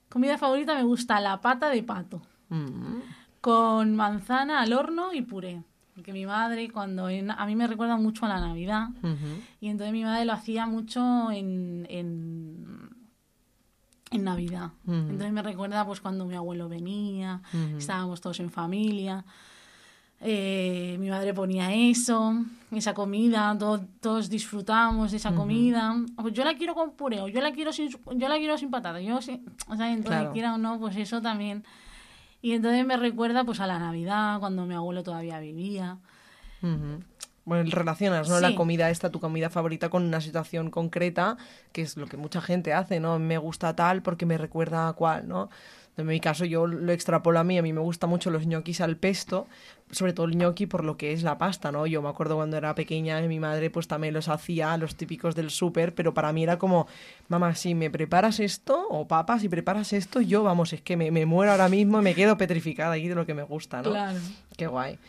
Comida 0.09 0.37
favorita 0.37 0.75
me 0.75 0.83
gusta 0.83 1.19
la 1.19 1.41
pata 1.41 1.69
de 1.69 1.83
pato 1.83 2.21
con 3.41 3.95
manzana 3.95 4.61
al 4.61 4.73
horno 4.73 5.13
y 5.13 5.21
puré. 5.21 5.63
Porque 5.97 6.13
mi 6.13 6.27
madre, 6.27 6.69
cuando 6.69 7.09
en- 7.09 7.31
a 7.31 7.43
mí 7.47 7.55
me 7.55 7.65
recuerda 7.65 7.97
mucho 7.97 8.27
a 8.27 8.29
la 8.29 8.39
Navidad, 8.39 8.89
y 9.59 9.67
entonces 9.67 9.91
mi 9.91 10.03
madre 10.03 10.25
lo 10.25 10.33
hacía 10.33 10.67
mucho 10.67 11.31
en, 11.31 11.87
en, 11.89 12.89
en 14.11 14.23
Navidad. 14.23 14.69
Entonces 14.87 15.31
me 15.31 15.41
recuerda 15.41 15.83
pues 15.87 15.99
cuando 15.99 16.25
mi 16.27 16.35
abuelo 16.35 16.69
venía, 16.69 17.41
estábamos 17.79 18.21
todos 18.21 18.39
en 18.41 18.51
familia. 18.51 19.25
eh, 20.19 20.97
mi 20.99 21.09
madre 21.09 21.33
ponía 21.33 21.73
eso, 21.73 22.43
esa 22.71 22.93
comida, 22.93 23.55
to- 23.57 23.81
todos 23.99 24.29
disfrutamos 24.29 25.09
de 25.11 25.17
esa 25.17 25.33
comida. 25.33 25.95
Pues 26.15 26.31
yo 26.33 26.43
la 26.43 26.53
quiero 26.55 26.75
con 26.75 26.91
puré, 26.91 27.21
o 27.21 27.27
yo 27.27 27.41
la 27.41 27.51
quiero 27.53 27.71
sin, 27.73 27.89
yo 27.89 28.27
la 28.29 28.37
quiero 28.37 28.55
sin 28.57 28.69
patata. 28.69 29.01
Yo, 29.01 29.19
sí- 29.19 29.43
o 29.67 29.75
sea, 29.75 29.87
entonces 29.91 30.19
Claro. 30.21 30.31
quiera 30.33 30.53
o 30.53 30.57
no, 30.59 30.79
pues 30.79 30.95
eso 30.95 31.21
también. 31.23 31.63
Y 32.47 32.53
entonces 32.53 32.85
me 32.85 32.95
recuerda 32.95 33.43
pues 33.43 33.59
a 33.59 33.67
la 33.67 33.77
Navidad, 33.77 34.39
cuando 34.39 34.65
mi 34.65 34.73
abuelo 34.73 35.03
todavía 35.03 35.37
vivía. 35.41 35.97
Bueno, 37.43 37.69
relacionas, 37.69 38.29
¿no? 38.29 38.39
La 38.39 38.55
comida 38.55 38.89
esta, 38.89 39.11
tu 39.11 39.19
comida 39.19 39.49
favorita, 39.49 39.89
con 39.89 40.03
una 40.03 40.21
situación 40.21 40.71
concreta, 40.71 41.35
que 41.73 41.81
es 41.81 41.97
lo 41.97 42.07
que 42.07 42.15
mucha 42.15 42.39
gente 42.39 42.71
hace, 42.73 43.01
¿no? 43.01 43.19
Me 43.19 43.37
gusta 43.37 43.75
tal 43.75 44.01
porque 44.01 44.25
me 44.25 44.37
recuerda 44.37 44.87
a 44.87 44.93
cual, 44.93 45.27
¿no? 45.27 45.49
En 45.97 46.05
mi 46.05 46.19
caso 46.19 46.45
yo 46.45 46.67
lo 46.67 46.91
extrapolo 46.91 47.39
a 47.39 47.43
mí, 47.43 47.57
a 47.57 47.63
mí 47.63 47.73
me 47.73 47.81
gustan 47.81 48.09
mucho 48.09 48.29
los 48.29 48.45
ñoquis 48.45 48.81
al 48.81 48.97
pesto, 48.97 49.47
sobre 49.89 50.13
todo 50.13 50.27
el 50.27 50.37
ñoqui 50.37 50.67
por 50.67 50.83
lo 50.83 50.95
que 50.95 51.11
es 51.11 51.23
la 51.23 51.39
pasta, 51.39 51.71
¿no? 51.71 51.87
Yo 51.87 52.03
me 52.03 52.09
acuerdo 52.09 52.35
cuando 52.35 52.55
era 52.55 52.75
pequeña 52.75 53.19
que 53.19 53.27
mi 53.27 53.39
madre 53.39 53.71
pues 53.71 53.87
también 53.87 54.13
los 54.13 54.29
hacía, 54.29 54.77
los 54.77 54.95
típicos 54.95 55.33
del 55.33 55.49
súper, 55.49 55.95
pero 55.95 56.13
para 56.13 56.31
mí 56.33 56.43
era 56.43 56.59
como, 56.59 56.87
mamá, 57.29 57.55
si 57.55 57.73
me 57.73 57.89
preparas 57.89 58.39
esto, 58.39 58.87
o 58.89 59.07
papá, 59.07 59.39
si 59.39 59.49
preparas 59.49 59.91
esto, 59.91 60.21
yo, 60.21 60.43
vamos, 60.43 60.71
es 60.73 60.81
que 60.81 60.95
me, 60.97 61.09
me 61.09 61.25
muero 61.25 61.51
ahora 61.51 61.67
mismo 61.67 61.99
y 61.99 62.03
me 62.03 62.13
quedo 62.13 62.37
petrificada 62.37 62.93
aquí 62.93 63.07
de 63.07 63.15
lo 63.15 63.25
que 63.25 63.33
me 63.33 63.43
gusta, 63.43 63.81
¿no? 63.81 63.89
Claro. 63.89 64.19
Qué 64.55 64.67
guay. 64.67 64.99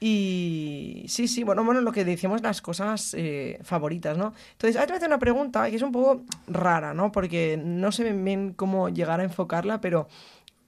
Y 0.00 1.04
sí, 1.08 1.28
sí, 1.28 1.44
bueno, 1.44 1.64
bueno, 1.64 1.80
lo 1.80 1.92
que 1.92 2.04
decíamos 2.04 2.42
las 2.42 2.60
cosas 2.60 3.14
eh, 3.16 3.58
favoritas, 3.62 4.18
¿no? 4.18 4.34
Entonces, 4.52 4.76
ahora 4.76 4.86
te 4.86 4.92
voy 4.92 4.96
a 4.96 4.98
hacer 4.98 5.08
una 5.08 5.18
pregunta 5.18 5.70
que 5.70 5.76
es 5.76 5.82
un 5.82 5.92
poco 5.92 6.24
rara, 6.46 6.92
¿no? 6.94 7.12
Porque 7.12 7.60
no 7.62 7.92
sé 7.92 8.04
bien, 8.04 8.24
bien 8.24 8.52
cómo 8.52 8.88
llegar 8.88 9.20
a 9.20 9.24
enfocarla, 9.24 9.80
pero 9.80 10.08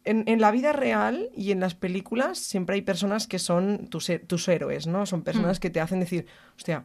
en, 0.05 0.23
en 0.27 0.41
la 0.41 0.53
vida 0.53 0.73
real 0.73 1.29
y 1.37 1.51
en 1.51 1.61
las 1.61 1.75
películas 1.75 2.39
siempre 2.39 2.77
hay 2.77 2.83
personas 2.83 3.27
que 3.27 3.39
son 3.39 3.89
tus, 3.89 4.11
tus 4.27 4.49
héroes, 4.49 4.87
¿no? 4.87 5.05
Son 5.05 5.23
personas 5.23 5.61
que 5.61 5.69
te 5.69 5.81
hacen 5.81 6.01
decir, 6.01 6.27
hostia, 6.57 6.85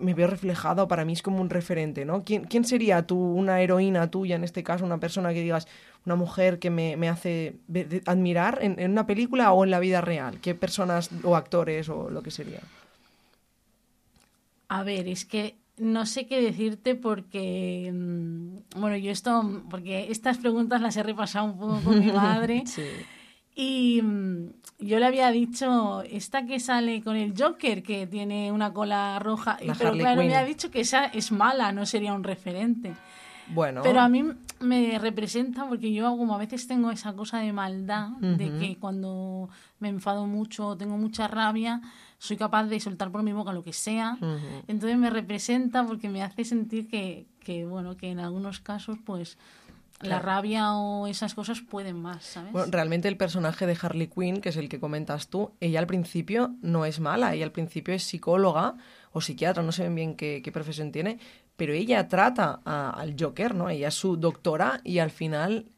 me 0.00 0.14
veo 0.14 0.26
reflejado, 0.26 0.88
para 0.88 1.04
mí 1.04 1.12
es 1.12 1.22
como 1.22 1.40
un 1.40 1.50
referente, 1.50 2.04
¿no? 2.04 2.24
¿Quién, 2.24 2.44
quién 2.44 2.64
sería 2.64 3.06
tú, 3.06 3.16
una 3.16 3.60
heroína 3.60 4.10
tuya, 4.10 4.36
en 4.36 4.44
este 4.44 4.62
caso, 4.62 4.84
una 4.84 4.98
persona 4.98 5.32
que 5.32 5.42
digas, 5.42 5.68
una 6.06 6.16
mujer 6.16 6.58
que 6.58 6.70
me, 6.70 6.96
me 6.96 7.08
hace 7.08 7.56
admirar 8.06 8.58
en, 8.62 8.78
en 8.80 8.90
una 8.92 9.06
película 9.06 9.52
o 9.52 9.64
en 9.64 9.70
la 9.70 9.80
vida 9.80 10.00
real? 10.00 10.38
¿Qué 10.40 10.54
personas 10.54 11.10
o 11.24 11.36
actores 11.36 11.88
o 11.88 12.10
lo 12.10 12.22
que 12.22 12.30
sería? 12.30 12.60
A 14.68 14.82
ver, 14.84 15.08
es 15.08 15.24
que 15.24 15.56
no 15.78 16.06
sé 16.06 16.26
qué 16.26 16.40
decirte 16.40 16.94
porque, 16.94 17.90
mm, 17.92 18.78
bueno, 18.80 18.96
yo 18.96 19.10
esto, 19.10 19.62
porque 19.70 20.10
estas 20.10 20.38
preguntas 20.38 20.80
las 20.80 20.96
he 20.96 21.02
repasado 21.02 21.46
un 21.46 21.58
poco 21.58 21.80
con 21.82 21.98
mi 21.98 22.12
madre 22.12 22.64
Sí. 22.66 22.82
y 23.54 24.00
mm, 24.02 24.50
yo 24.78 24.98
le 24.98 25.06
había 25.06 25.30
dicho, 25.30 26.02
esta 26.02 26.46
que 26.46 26.60
sale 26.60 27.02
con 27.02 27.16
el 27.16 27.34
Joker, 27.36 27.82
que 27.82 28.06
tiene 28.06 28.52
una 28.52 28.72
cola 28.72 29.18
roja, 29.18 29.58
La 29.62 29.74
pero 29.74 29.90
Harley 29.90 30.02
claro, 30.02 30.22
me 30.22 30.34
ha 30.36 30.44
dicho 30.44 30.70
que 30.70 30.80
esa 30.80 31.06
es 31.06 31.32
mala, 31.32 31.72
no 31.72 31.84
sería 31.84 32.12
un 32.14 32.24
referente. 32.24 32.92
Bueno. 33.52 33.82
Pero 33.82 34.00
a 34.00 34.08
mí 34.08 34.24
me 34.60 34.98
representa 34.98 35.66
porque 35.68 35.92
yo 35.92 36.16
como 36.16 36.34
a 36.34 36.38
veces 36.38 36.66
tengo 36.66 36.90
esa 36.90 37.12
cosa 37.14 37.38
de 37.38 37.52
maldad, 37.52 38.08
de 38.20 38.48
Ujú. 38.50 38.58
que 38.58 38.76
cuando 38.78 39.48
me 39.78 39.88
enfado 39.88 40.26
mucho 40.26 40.68
o 40.68 40.76
tengo 40.76 40.96
mucha 40.98 41.28
rabia, 41.28 41.80
soy 42.18 42.36
capaz 42.36 42.64
de 42.64 42.78
soltar 42.80 43.10
por 43.10 43.22
mi 43.22 43.32
boca 43.32 43.52
lo 43.52 43.64
que 43.64 43.72
sea. 43.72 44.18
Ujú. 44.20 44.62
Entonces 44.68 44.98
me 44.98 45.10
representa 45.10 45.86
porque 45.86 46.08
me 46.08 46.22
hace 46.22 46.44
sentir 46.44 46.88
que, 46.88 47.26
que, 47.40 47.64
bueno, 47.64 47.96
que 47.96 48.10
en 48.10 48.20
algunos 48.20 48.60
casos, 48.60 48.98
pues, 49.04 49.38
la 50.00 50.06
Claro. 50.20 50.24
rabia 50.26 50.72
o 50.74 51.06
esas 51.06 51.34
cosas 51.34 51.60
pueden 51.60 52.00
más, 52.00 52.24
¿sabes? 52.24 52.52
Bueno, 52.52 52.68
realmente 52.70 53.06
el 53.06 53.18
personaje 53.18 53.66
de 53.66 53.76
Harley 53.78 54.06
Quinn, 54.08 54.40
que 54.40 54.48
es 54.48 54.56
el 54.56 54.70
que 54.70 54.80
comentas 54.80 55.28
tú, 55.28 55.52
ella 55.60 55.78
al 55.78 55.86
principio 55.86 56.54
no 56.62 56.86
es 56.86 57.00
mala, 57.00 57.34
ella 57.34 57.44
al 57.44 57.52
principio 57.52 57.92
es 57.92 58.02
psicóloga 58.02 58.76
o 59.12 59.20
psiquiatra, 59.20 59.62
no 59.62 59.72
sé 59.72 59.86
bien 59.90 60.16
qué, 60.16 60.40
qué 60.42 60.52
profesión 60.52 60.90
tiene, 60.90 61.18
pero 61.60 61.74
ella 61.74 62.08
trata 62.08 62.60
a- 62.64 62.88
al 62.90 63.14
Joker, 63.20 63.54
¿no? 63.54 63.68
Ella 63.68 63.88
es 63.88 63.94
su 63.94 64.16
doctora 64.16 64.80
y 64.82 64.98
al 64.98 65.10
final 65.10 65.70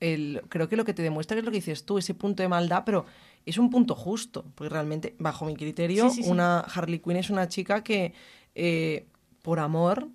el, 0.00 0.40
creo 0.48 0.66
que 0.70 0.76
lo 0.76 0.84
que 0.86 0.94
te 0.94 1.02
demuestra 1.02 1.36
es 1.38 1.44
lo 1.44 1.50
que 1.50 1.58
dices 1.58 1.84
tú, 1.84 1.98
ese 1.98 2.14
punto 2.14 2.42
de 2.42 2.48
maldad, 2.48 2.84
pero 2.86 3.04
es 3.44 3.58
un 3.58 3.68
punto 3.68 3.94
justo, 3.94 4.46
porque 4.54 4.70
realmente, 4.70 5.14
bajo 5.18 5.44
mi 5.44 5.54
criterio, 5.54 6.08
Sí, 6.08 6.16
sí, 6.16 6.22
sí. 6.22 6.30
una 6.30 6.60
Harley 6.60 7.00
Quinn 7.00 7.16
es 7.16 7.28
una 7.28 7.48
chica 7.48 7.84
que 7.84 8.14
eh, 8.54 9.06
por 9.42 9.58
amor 9.60 10.08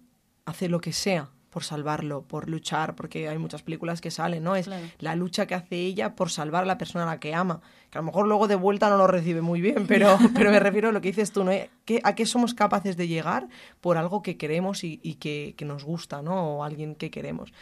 hace 0.45 0.67
lo 0.69 0.81
que 0.81 0.91
sea 0.91 1.29
por 1.51 1.63
salvarlo, 1.63 2.23
por 2.23 2.49
luchar, 2.49 2.95
porque 2.95 3.27
hay 3.29 3.37
muchas 3.37 3.61
películas 3.61 4.01
que 4.01 4.09
salen, 4.09 4.43
¿no? 4.43 4.55
Es 4.55 4.65
Claro. 4.65 4.87
la 4.99 5.15
lucha 5.15 5.45
que 5.45 5.53
hace 5.53 5.75
ella 5.75 6.15
por 6.15 6.31
salvar 6.31 6.63
a 6.63 6.65
la 6.65 6.77
persona 6.79 7.03
a 7.03 7.07
la 7.07 7.19
que 7.19 7.35
ama, 7.35 7.61
que 7.91 7.97
a 7.97 8.01
lo 8.01 8.05
mejor 8.07 8.25
luego 8.27 8.47
de 8.47 8.55
vuelta 8.55 8.89
no 8.89 8.97
lo 8.97 9.05
recibe 9.05 9.41
muy 9.41 9.61
bien, 9.61 9.85
pero, 9.85 10.17
pero 10.33 10.49
me 10.49 10.59
refiero 10.59 10.89
a 10.89 10.91
lo 10.93 11.01
que 11.01 11.09
dices 11.09 11.31
tú, 11.31 11.43
¿no? 11.43 11.51
¿Qué- 11.85 11.99
¿A 12.03 12.15
qué 12.15 12.25
somos 12.25 12.53
capaces 12.53 12.95
de 12.97 13.07
llegar 13.07 13.47
por 13.81 13.97
algo 13.97 14.21
que 14.23 14.37
queremos 14.37 14.83
y, 14.85 14.99
y 15.03 15.15
que, 15.15 15.53
que 15.57 15.65
nos 15.65 15.83
gusta, 15.83 16.21
¿no? 16.21 16.57
O 16.57 16.63
alguien 16.63 16.95
que 16.95 17.11
queremos. 17.11 17.53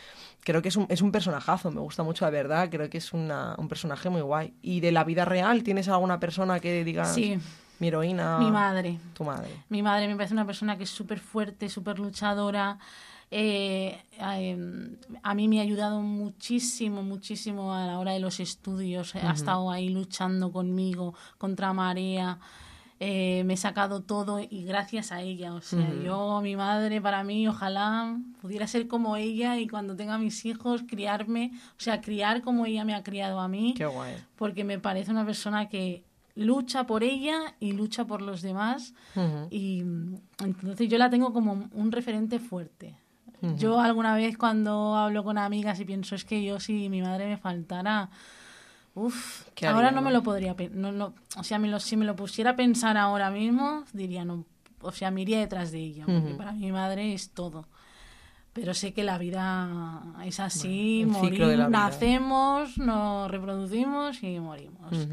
Creo 0.44 0.62
que 0.62 0.70
es 0.70 0.78
un, 0.78 0.86
es 0.90 1.02
un 1.02 1.12
personajazo, 1.12 1.72
me 1.72 1.82
gusta 1.82 2.04
mucho 2.04 2.24
la 2.26 2.32
verdad, 2.32 2.70
creo 2.70 2.90
que 2.90 3.00
es 3.00 3.12
una- 3.12 3.56
un 3.58 3.68
personaje 3.68 4.10
muy 4.10 4.22
guay. 4.22 4.54
¿Y 4.62 4.80
de 4.82 4.92
la 4.92 5.04
vida 5.04 5.26
real 5.26 5.64
tienes 5.64 5.88
alguna 5.90 6.20
persona 6.20 6.60
que 6.60 6.84
digas, 6.84 7.14
Sí, 7.14 7.38
mi 7.80 7.88
heroína? 7.88 8.38
mi 8.40 8.52
madre. 8.52 9.00
Tu 9.14 9.24
madre. 9.24 9.50
Mi 9.70 9.82
madre 9.82 10.08
me 10.08 10.16
parece 10.16 10.34
una 10.34 10.46
persona 10.46 10.78
que 10.78 10.84
es 10.84 10.90
súper 10.90 11.20
fuerte, 11.20 11.70
súper 11.70 12.00
luchadora. 12.00 12.78
Eh, 13.32 13.96
eh, 14.20 14.98
a 15.22 15.36
mí 15.36 15.48
me 15.48 15.60
ha 15.60 15.64
ayudado 15.64 16.02
muchísimo, 16.02 17.04
muchísimo 17.04 17.74
a 17.74 17.86
la 17.86 18.00
hora 18.00 18.14
de 18.14 18.20
los 18.20 18.40
estudios. 18.40 19.16
Ha 19.16 19.32
estado 19.32 19.70
ahí 19.72 19.90
luchando 19.90 20.52
conmigo 20.52 21.14
contra 21.38 21.72
marea. 21.74 22.40
Eh, 23.02 23.44
me 23.46 23.54
he 23.54 23.58
sacado 23.58 24.02
todo 24.02 24.42
y 24.42 24.66
gracias 24.66 25.14
a 25.14 25.22
ella. 25.22 25.54
O 25.54 25.62
sea, 25.62 25.94
yo, 26.04 26.42
mi 26.42 26.58
madre, 26.58 27.00
para 27.00 27.24
mí, 27.24 27.48
ojalá 27.48 28.18
pudiera 28.42 28.68
ser 28.68 28.90
como 28.90 29.16
ella 29.16 29.58
y 29.58 29.68
cuando 29.68 29.96
tenga 29.96 30.18
mis 30.18 30.44
hijos, 30.46 30.84
criarme, 30.86 31.52
o 31.54 31.80
sea, 31.80 32.02
criar 32.02 32.42
como 32.42 32.66
ella 32.66 32.84
me 32.84 32.94
ha 32.96 33.04
criado 33.04 33.40
a 33.40 33.48
mí 33.48 33.74
Qué 33.78 33.86
guay. 33.86 34.16
porque 34.36 34.66
me 34.66 34.80
parece 34.80 35.12
una 35.12 35.26
persona 35.26 35.70
que 35.70 36.04
lucha 36.36 36.86
por 36.86 37.04
ella 37.04 37.56
y 37.60 37.74
lucha 37.74 38.06
por 38.06 38.22
los 38.22 38.42
demás 38.42 38.94
y 39.50 39.84
entonces 40.44 40.88
yo 40.90 40.98
la 40.98 41.10
tengo 41.10 41.34
como 41.34 41.70
un 41.74 41.92
referente 41.92 42.40
fuerte. 42.40 42.96
Yo 43.58 43.80
alguna 43.80 44.16
vez 44.16 44.38
cuando 44.38 44.96
hablo 44.96 45.24
con 45.24 45.38
amigas 45.38 45.80
y 45.80 45.86
pienso 45.86 46.16
es 46.16 46.26
que 46.26 46.44
yo 46.44 46.60
si 46.60 46.90
mi 46.90 47.02
madre 47.02 47.26
me 47.26 47.38
faltara, 47.38 48.10
uff, 48.96 49.44
¿Qué 49.56 49.66
ahora 49.66 49.92
no 49.92 50.02
me 50.02 50.12
lo 50.12 50.24
podría, 50.24 50.56
no, 50.74 50.92
no, 50.92 51.14
o 51.38 51.44
sea, 51.44 51.58
me 51.58 51.70
lo, 51.70 51.80
si 51.80 51.96
me 51.96 52.04
lo 52.06 52.18
pusiera 52.18 52.52
a 52.52 52.56
pensar 52.58 52.98
ahora 52.98 53.32
mismo, 53.32 53.86
diría 53.94 54.26
no, 54.26 54.46
o 54.82 54.92
sea, 54.92 55.10
me 55.12 55.22
iría 55.22 55.40
detrás 55.40 55.72
de 55.72 55.80
ella, 55.80 56.06
porque 56.06 56.36
para 56.36 56.52
mi 56.52 56.72
madre 56.72 57.14
es 57.14 57.32
todo. 57.32 57.68
Pero 58.52 58.74
sé 58.74 58.94
que 58.94 59.04
la 59.04 59.18
vida 59.18 60.02
es 60.26 60.40
así, 60.40 61.06
Bueno, 61.06 61.30
vida. 61.30 61.70
nacemos, 61.70 62.78
nos 62.78 63.30
reproducimos 63.30 64.22
y 64.24 64.40
morimos. 64.40 65.08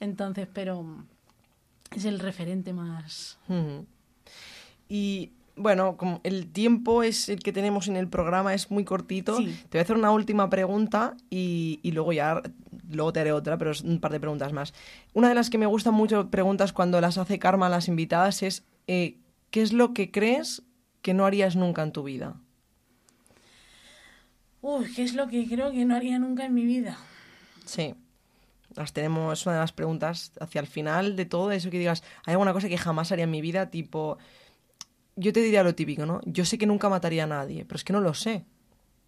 Entonces, 0.00 0.48
pero 0.52 1.04
es 1.94 2.04
el 2.04 2.18
referente 2.18 2.72
más. 2.72 3.38
Y 4.88 5.32
bueno, 5.56 5.96
como 5.96 6.20
el 6.24 6.50
tiempo 6.50 7.02
es 7.02 7.28
el 7.28 7.40
que 7.40 7.52
tenemos 7.52 7.86
en 7.88 7.96
el 7.96 8.08
programa, 8.08 8.54
es 8.54 8.70
muy 8.70 8.84
cortito. 8.84 9.36
Sí. 9.36 9.56
Te 9.68 9.76
voy 9.76 9.80
a 9.80 9.82
hacer 9.82 9.96
una 9.96 10.10
última 10.10 10.48
pregunta 10.50 11.16
y, 11.28 11.80
y 11.82 11.92
luego 11.92 12.12
ya 12.12 12.42
luego 12.88 13.12
te 13.12 13.20
haré 13.20 13.32
otra, 13.32 13.56
pero 13.58 13.70
es 13.70 13.82
un 13.82 14.00
par 14.00 14.12
de 14.12 14.20
preguntas 14.20 14.52
más. 14.52 14.74
Una 15.12 15.28
de 15.28 15.34
las 15.34 15.50
que 15.50 15.58
me 15.58 15.66
gustan 15.66 15.94
mucho 15.94 16.30
preguntas 16.30 16.72
cuando 16.72 17.00
las 17.00 17.18
hace 17.18 17.38
Karma 17.38 17.66
a 17.66 17.70
las 17.70 17.88
invitadas 17.88 18.42
es 18.42 18.64
eh, 18.86 19.18
¿qué 19.50 19.62
es 19.62 19.72
lo 19.72 19.92
que 19.94 20.10
crees 20.10 20.62
que 21.02 21.14
no 21.14 21.26
harías 21.26 21.56
nunca 21.56 21.82
en 21.82 21.92
tu 21.92 22.02
vida? 22.02 22.40
Uy, 24.62 24.92
¿qué 24.94 25.02
es 25.02 25.14
lo 25.14 25.28
que 25.28 25.46
creo 25.46 25.70
que 25.70 25.84
no 25.84 25.94
haría 25.94 26.18
nunca 26.18 26.44
en 26.44 26.54
mi 26.54 26.64
vida? 26.64 26.98
Sí. 27.64 27.94
Las 28.76 28.92
tenemos, 28.92 29.38
es 29.40 29.46
una 29.46 29.56
de 29.56 29.60
las 29.62 29.72
preguntas 29.72 30.32
hacia 30.40 30.60
el 30.60 30.66
final 30.66 31.16
de 31.16 31.24
todo 31.26 31.50
eso 31.52 31.70
que 31.70 31.78
digas, 31.78 32.02
¿hay 32.24 32.32
alguna 32.32 32.52
cosa 32.52 32.68
que 32.68 32.78
jamás 32.78 33.10
haría 33.12 33.24
en 33.24 33.30
mi 33.30 33.40
vida? 33.40 33.70
Tipo, 33.70 34.18
yo 35.16 35.32
te 35.32 35.40
diría 35.40 35.62
lo 35.62 35.74
típico, 35.74 36.06
¿no? 36.06 36.20
Yo 36.24 36.44
sé 36.44 36.56
que 36.56 36.66
nunca 36.66 36.88
mataría 36.88 37.24
a 37.24 37.26
nadie, 37.26 37.64
pero 37.64 37.76
es 37.76 37.84
que 37.84 37.92
no 37.92 38.00
lo 38.00 38.14
sé. 38.14 38.44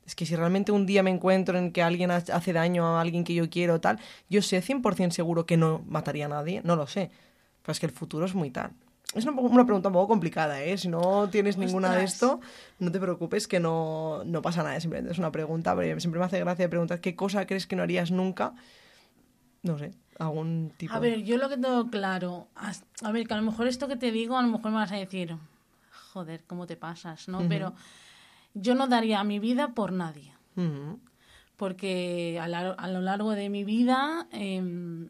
Es 0.05 0.17
que 0.17 0.27
si 0.27 0.35
realmente 0.35 0.73
un 0.73 0.85
día 0.85 1.03
me 1.05 1.11
encuentro 1.11 1.57
en 1.57 1.71
que 1.73 1.81
alguien 1.83 2.11
ha- 2.11 2.17
hace 2.17 2.53
daño 2.53 2.85
a 2.87 3.01
alguien 3.01 3.23
que 3.23 3.35
yo 3.35 3.49
quiero 3.49 3.81
tal, 3.81 4.01
yo 4.29 4.43
sé 4.43 4.61
100% 4.61 5.15
seguro 5.15 5.47
que 5.47 5.57
no 5.57 5.83
mataría 5.87 6.27
a 6.27 6.29
nadie, 6.29 6.61
no 6.65 6.75
lo 6.75 6.87
sé. 6.89 7.11
Pero 7.63 7.73
es 7.73 7.79
que 7.81 7.87
el 7.87 7.93
futuro 7.93 8.27
es 8.27 8.35
muy 8.35 8.51
tal. 8.51 8.73
Es 9.15 9.25
una, 9.27 9.41
una 9.41 9.65
pregunta 9.65 9.89
un 9.91 9.93
poco 9.95 10.09
complicada, 10.09 10.61
¿eh? 10.65 10.77
Si 10.77 10.89
no 10.89 11.29
tienes 11.31 11.57
ninguna 11.57 11.93
de 11.95 12.03
Ostras. 12.05 12.15
esto, 12.15 12.41
no 12.81 12.91
te 12.91 12.99
preocupes 12.99 13.47
que 13.47 13.61
no, 13.61 14.23
no 14.25 14.43
pasa 14.43 14.65
nada. 14.65 14.81
Simplemente 14.81 15.13
es 15.13 15.19
una 15.19 15.31
pregunta, 15.31 15.77
pero 15.77 16.01
siempre 16.01 16.19
me 16.19 16.27
hace 16.27 16.41
gracia 16.41 16.69
preguntar 16.69 17.01
qué 17.01 17.15
cosa 17.15 17.47
crees 17.47 17.67
que 17.69 17.77
no 17.77 17.83
harías 17.85 18.11
nunca. 18.11 18.55
No 19.63 19.79
sé, 19.79 19.93
algún 20.19 20.73
tipo... 20.77 20.93
A 20.95 20.99
ver, 20.99 21.23
yo 21.23 21.37
lo 21.39 21.49
que 21.49 21.57
tengo 21.57 21.89
claro, 21.91 22.49
a 23.03 23.13
ver, 23.13 23.27
que 23.27 23.35
a 23.35 23.37
lo 23.37 23.43
mejor 23.45 23.67
esto 23.69 23.87
que 23.89 23.97
te 23.97 24.11
digo, 24.11 24.37
a 24.37 24.43
lo 24.43 24.49
mejor 24.49 24.71
me 24.73 24.79
vas 24.79 24.93
a 24.93 24.97
decir, 24.97 25.37
joder, 26.13 26.43
¿cómo 26.47 26.67
te 26.67 26.77
pasas? 26.77 27.29
¿no? 27.29 27.47
Pero 27.49 27.75
yo 28.55 28.75
no 28.75 28.89
daría 28.89 29.23
mi 29.25 29.39
vida 29.39 29.69
por 29.69 29.93
nadie, 29.93 30.33
porque 31.57 32.39
a, 32.43 32.49
la- 32.49 32.73
a 32.73 32.89
lo 32.89 33.01
largo 33.01 33.31
de 33.33 33.49
mi 33.49 33.63
vida, 33.65 34.27
em, 34.33 35.09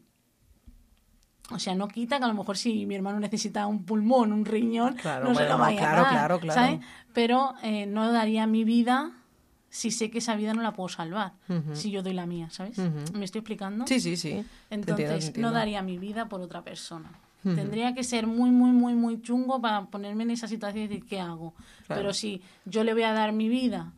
o 1.51 1.59
sea, 1.59 1.75
no 1.75 1.87
quita 1.87 2.19
que 2.19 2.25
a 2.25 2.27
lo 2.27 2.33
mejor 2.35 2.57
si 2.57 2.85
mi 2.85 2.95
hermano 2.95 3.19
necesita 3.19 3.65
un 3.67 3.83
pulmón, 3.85 4.31
un 4.31 4.45
riñón, 4.45 4.93
Claro, 4.95 5.27
no 5.29 5.35
se 5.35 5.45
lo 5.45 5.57
vaya 5.57 5.79
claro, 5.79 6.05
a 6.07 6.13
dar, 6.13 6.39
claro. 6.39 6.79
Pero 7.13 7.53
eh, 7.63 7.85
no 7.85 8.11
daría 8.11 8.47
mi 8.47 8.63
vida 8.63 9.11
si 9.73 9.89
sé 9.89 10.11
que 10.11 10.19
esa 10.19 10.35
vida 10.35 10.53
no 10.53 10.61
la 10.61 10.73
puedo 10.73 10.87
salvar, 10.87 11.33
si 11.73 11.89
yo 11.89 12.03
doy 12.03 12.13
la 12.13 12.27
mía, 12.27 12.47
¿sabes? 12.51 12.77
¿Me 13.11 13.25
estoy 13.25 13.39
explicando? 13.39 13.87
Sí, 13.87 13.99
sí, 13.99 14.15
sí. 14.17 14.29
Te 14.29 14.75
Entonces, 14.75 15.05
entiendo, 15.05 15.07
te 15.07 15.25
entiendo. 15.27 15.49
no 15.49 15.51
daría 15.51 15.81
mi 15.81 15.97
vida 15.97 16.29
por 16.29 16.41
otra 16.41 16.63
persona. 16.63 17.09
Tendría 17.41 17.95
que 17.95 18.03
ser 18.03 18.27
muy, 18.27 18.51
muy, 18.51 18.69
muy, 18.71 18.93
muy 18.93 19.19
chungo 19.21 19.59
para 19.59 19.85
ponerme 19.87 20.23
en 20.23 20.29
esa 20.31 20.47
situación 20.47 20.83
y 20.83 20.87
decir, 20.87 21.05
¿qué 21.07 21.19
hago? 21.19 21.55
Claro. 21.87 22.01
Pero 22.01 22.13
si 22.13 22.41
yo 22.65 22.83
le 22.83 22.93
voy 22.93 23.01
a 23.03 23.13
dar 23.13 23.33
mi 23.33 23.49
vida 23.49 23.93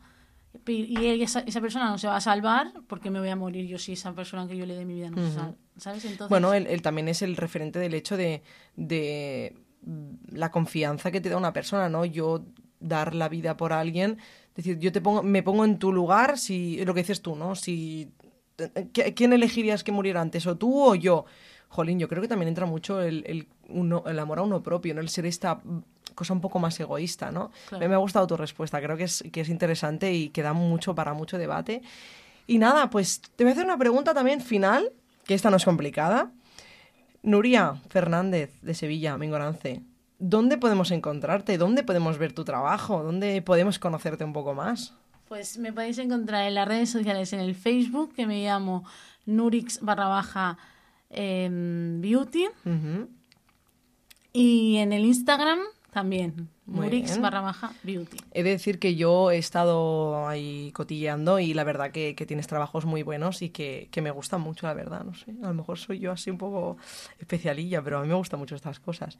y 0.66 1.06
él- 1.08 1.20
esa, 1.20 1.40
esa 1.40 1.60
persona 1.60 1.90
no 1.90 1.98
se 1.98 2.06
va 2.08 2.16
a 2.16 2.20
salvar, 2.22 2.72
porque 2.88 3.10
me 3.10 3.20
voy 3.20 3.28
a 3.28 3.36
morir 3.36 3.66
yo 3.66 3.78
si 3.78 3.92
esa 3.92 4.14
persona 4.14 4.48
que 4.48 4.56
yo 4.56 4.64
le 4.64 4.74
dé 4.74 4.86
mi 4.86 4.94
vida 4.94 5.10
no 5.10 5.18
se 5.18 5.34
salva? 5.34 5.56
¿Sabes? 5.76 6.04
Entonces, 6.06 6.30
Bueno, 6.30 6.54
él, 6.54 6.66
él 6.68 6.80
también 6.80 7.06
es 7.08 7.20
el 7.20 7.36
referente 7.36 7.78
del 7.78 7.92
hecho 7.92 8.16
de, 8.16 8.42
de 8.76 9.54
la 10.32 10.50
confianza 10.50 11.10
que 11.12 11.20
te 11.20 11.28
da 11.28 11.36
una 11.36 11.52
persona, 11.52 11.88
¿no? 11.90 12.04
Yo 12.06 12.44
dar 12.80 13.14
la 13.14 13.28
vida 13.28 13.56
por 13.56 13.72
alguien, 13.72 14.18
es 14.50 14.56
decir, 14.64 14.78
yo 14.78 14.90
te 14.92 15.00
pongo, 15.00 15.22
me 15.22 15.42
pongo 15.42 15.64
en 15.64 15.78
tu 15.78 15.92
lugar, 15.92 16.38
si 16.38 16.84
lo 16.84 16.94
que 16.94 17.00
dices 17.00 17.20
tú, 17.22 17.36
¿no? 17.36 17.54
Si 17.54 18.10
¿qui- 18.56 19.14
¿quién 19.14 19.32
elegirías 19.32 19.84
que 19.84 19.92
muriera 19.92 20.20
antes, 20.20 20.46
o 20.46 20.56
tú 20.56 20.80
o 20.82 20.94
yo? 20.94 21.24
Jolín, 21.68 21.98
yo 21.98 22.08
creo 22.08 22.22
que 22.22 22.28
también 22.28 22.48
entra 22.48 22.64
mucho 22.64 23.00
el, 23.02 23.24
el, 23.26 23.48
uno- 23.68 24.04
el 24.06 24.18
amor 24.18 24.38
a 24.38 24.42
uno 24.42 24.62
propio, 24.62 24.94
¿no? 24.94 25.00
El 25.00 25.08
ser 25.08 25.26
esta 25.26 25.60
cosa 26.14 26.32
un 26.32 26.40
poco 26.40 26.58
más 26.58 26.78
egoísta, 26.80 27.30
¿no? 27.30 27.50
Claro. 27.68 27.88
Me 27.88 27.94
ha 27.94 27.98
gustado 27.98 28.26
tu 28.26 28.36
respuesta, 28.36 28.80
creo 28.80 28.96
que 28.96 29.04
es, 29.04 29.24
que 29.32 29.40
es 29.42 29.48
interesante 29.50 30.12
y 30.14 30.28
que 30.30 30.42
da 30.42 30.52
mucho 30.54 30.94
para 30.94 31.12
mucho 31.12 31.36
debate. 31.36 31.82
Y 32.46 32.58
nada, 32.58 32.88
pues 32.88 33.20
te 33.20 33.44
voy 33.44 33.50
a 33.50 33.52
hacer 33.54 33.64
una 33.66 33.76
pregunta 33.76 34.14
también 34.14 34.40
final, 34.40 34.92
que 35.24 35.34
esta 35.34 35.50
no 35.50 35.56
es 35.56 35.64
complicada. 35.64 36.30
Nuria 37.22 37.74
Fernández, 37.90 38.52
de 38.62 38.74
Sevilla, 38.74 39.18
Mingorance, 39.18 39.82
¿dónde 40.18 40.58
podemos 40.58 40.90
encontrarte? 40.90 41.58
¿Dónde 41.58 41.82
podemos 41.82 42.18
ver 42.18 42.32
tu 42.32 42.44
trabajo? 42.44 43.02
¿Dónde 43.02 43.42
podemos 43.42 43.78
conocerte 43.78 44.24
un 44.24 44.32
poco 44.32 44.54
más? 44.54 44.94
Pues 45.28 45.58
me 45.58 45.72
podéis 45.72 45.98
encontrar 45.98 46.46
en 46.46 46.54
las 46.54 46.68
redes 46.68 46.90
sociales, 46.90 47.32
en 47.32 47.40
el 47.40 47.54
Facebook, 47.54 48.14
que 48.14 48.26
me 48.26 48.44
llamo 48.44 48.84
Nurix 49.24 49.80
barra 49.80 50.06
baja 50.06 50.56
em, 51.10 52.00
Beauty, 52.00 52.46
y 54.32 54.76
en 54.76 54.92
el 54.92 55.04
Instagram 55.04 55.58
también, 55.90 56.48
Bien. 56.68 57.22
barra 57.22 57.40
baja 57.40 57.72
Beauty. 57.84 58.16
He 58.32 58.42
de 58.42 58.50
decir 58.50 58.78
que 58.80 58.96
yo 58.96 59.30
he 59.30 59.38
estado 59.38 60.26
ahí 60.26 60.72
cotilleando 60.72 61.38
y 61.38 61.54
la 61.54 61.62
verdad 61.64 61.92
que, 61.92 62.14
que 62.16 62.26
tienes 62.26 62.46
trabajos 62.48 62.84
muy 62.84 63.02
buenos 63.04 63.40
y 63.42 63.50
que, 63.50 63.88
que 63.92 64.02
me 64.02 64.10
gustan 64.10 64.40
mucho, 64.40 64.66
la 64.66 64.74
verdad. 64.74 65.04
No 65.04 65.14
sé, 65.14 65.32
a 65.42 65.46
lo 65.48 65.54
mejor 65.54 65.78
soy 65.78 66.00
yo 66.00 66.10
así 66.10 66.28
un 66.30 66.38
poco 66.38 66.76
especialilla, 67.20 67.82
pero 67.82 67.98
a 67.98 68.02
mí 68.02 68.08
me 68.08 68.14
gustan 68.14 68.40
mucho 68.40 68.56
estas 68.56 68.80
cosas. 68.80 69.18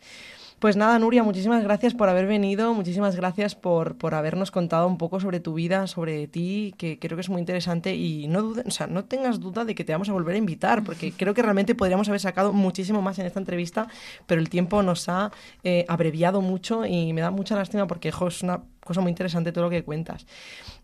Pues 0.59 0.77
nada, 0.77 0.99
Nuria, 0.99 1.23
muchísimas 1.23 1.63
gracias 1.63 1.95
por 1.95 2.09
haber 2.09 2.27
venido, 2.27 2.75
muchísimas 2.75 3.15
gracias 3.15 3.55
por, 3.55 3.97
por 3.97 4.15
habernos 4.15 4.51
contado 4.51 4.89
un 4.89 4.99
poco 4.99 5.21
sobre 5.21 5.39
tu 5.39 5.55
vida, 5.55 5.87
sobre 5.87 6.27
ti, 6.27 6.75
que 6.79 6.99
creo 6.99 7.17
que 7.17 7.21
es 7.21 7.29
muy 7.29 7.41
interesante 7.41 7.95
y 7.95 8.27
no, 8.27 8.43
dude- 8.43 8.65
o 8.67 8.71
sea, 8.71 8.87
no 8.87 9.05
tengas 9.05 9.39
duda 9.39 9.65
de 9.65 9.75
que 9.75 9.85
te 9.85 9.93
vamos 9.93 10.09
a 10.09 10.13
volver 10.13 10.35
a 10.35 10.39
invitar, 10.39 10.83
porque 10.83 11.13
creo 11.13 11.35
que 11.35 11.43
realmente 11.43 11.75
podríamos 11.75 12.09
haber 12.09 12.21
sacado 12.21 12.53
muchísimo 12.53 13.03
más 13.03 13.19
en 13.19 13.27
esta 13.27 13.39
entrevista, 13.39 13.87
pero 14.27 14.41
el 14.41 14.49
tiempo 14.49 14.83
nos 14.83 15.09
ha 15.09 15.31
eh, 15.63 15.85
abreviado 15.89 16.41
mucho 16.41 16.85
y 16.87 17.13
me 17.13 17.21
da 17.21 17.31
mucha 17.37 17.57
lástima 17.57 17.87
porque 17.87 18.11
jo, 18.11 18.29
es 18.29 18.43
una 18.43 18.63
cosa 18.81 19.01
muy 19.01 19.11
interesante 19.11 19.53
todo 19.53 19.65
lo 19.65 19.71
que 19.71 19.85
cuentas. 19.85 20.27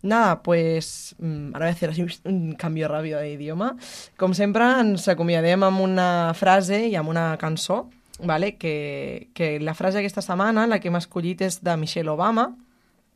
Nada, 0.01 0.43
pues 0.43 1.15
mm, 1.19 1.55
ara 1.55 1.65
voy 1.65 1.69
a 1.69 1.71
hacer 1.71 1.89
así 1.89 2.05
un 2.25 2.53
canvi 2.53 2.85
ràpid 2.85 3.17
d'idioma. 3.19 3.73
Com 4.17 4.35
sempre, 4.37 4.69
ens 4.83 5.07
acomiadem 5.11 5.65
amb 5.65 5.81
una 5.81 6.33
frase 6.37 6.85
i 6.87 6.95
amb 6.99 7.09
una 7.09 7.33
cançó, 7.41 7.87
vale? 8.19 8.55
que, 8.57 9.29
que 9.33 9.59
la 9.59 9.73
frase 9.73 9.99
aquesta 9.99 10.21
setmana, 10.21 10.67
la 10.67 10.79
que 10.79 10.91
hem 10.91 10.99
escollit 11.01 11.41
és 11.41 11.59
de 11.63 11.75
Michelle 11.77 12.13
Obama, 12.13 12.51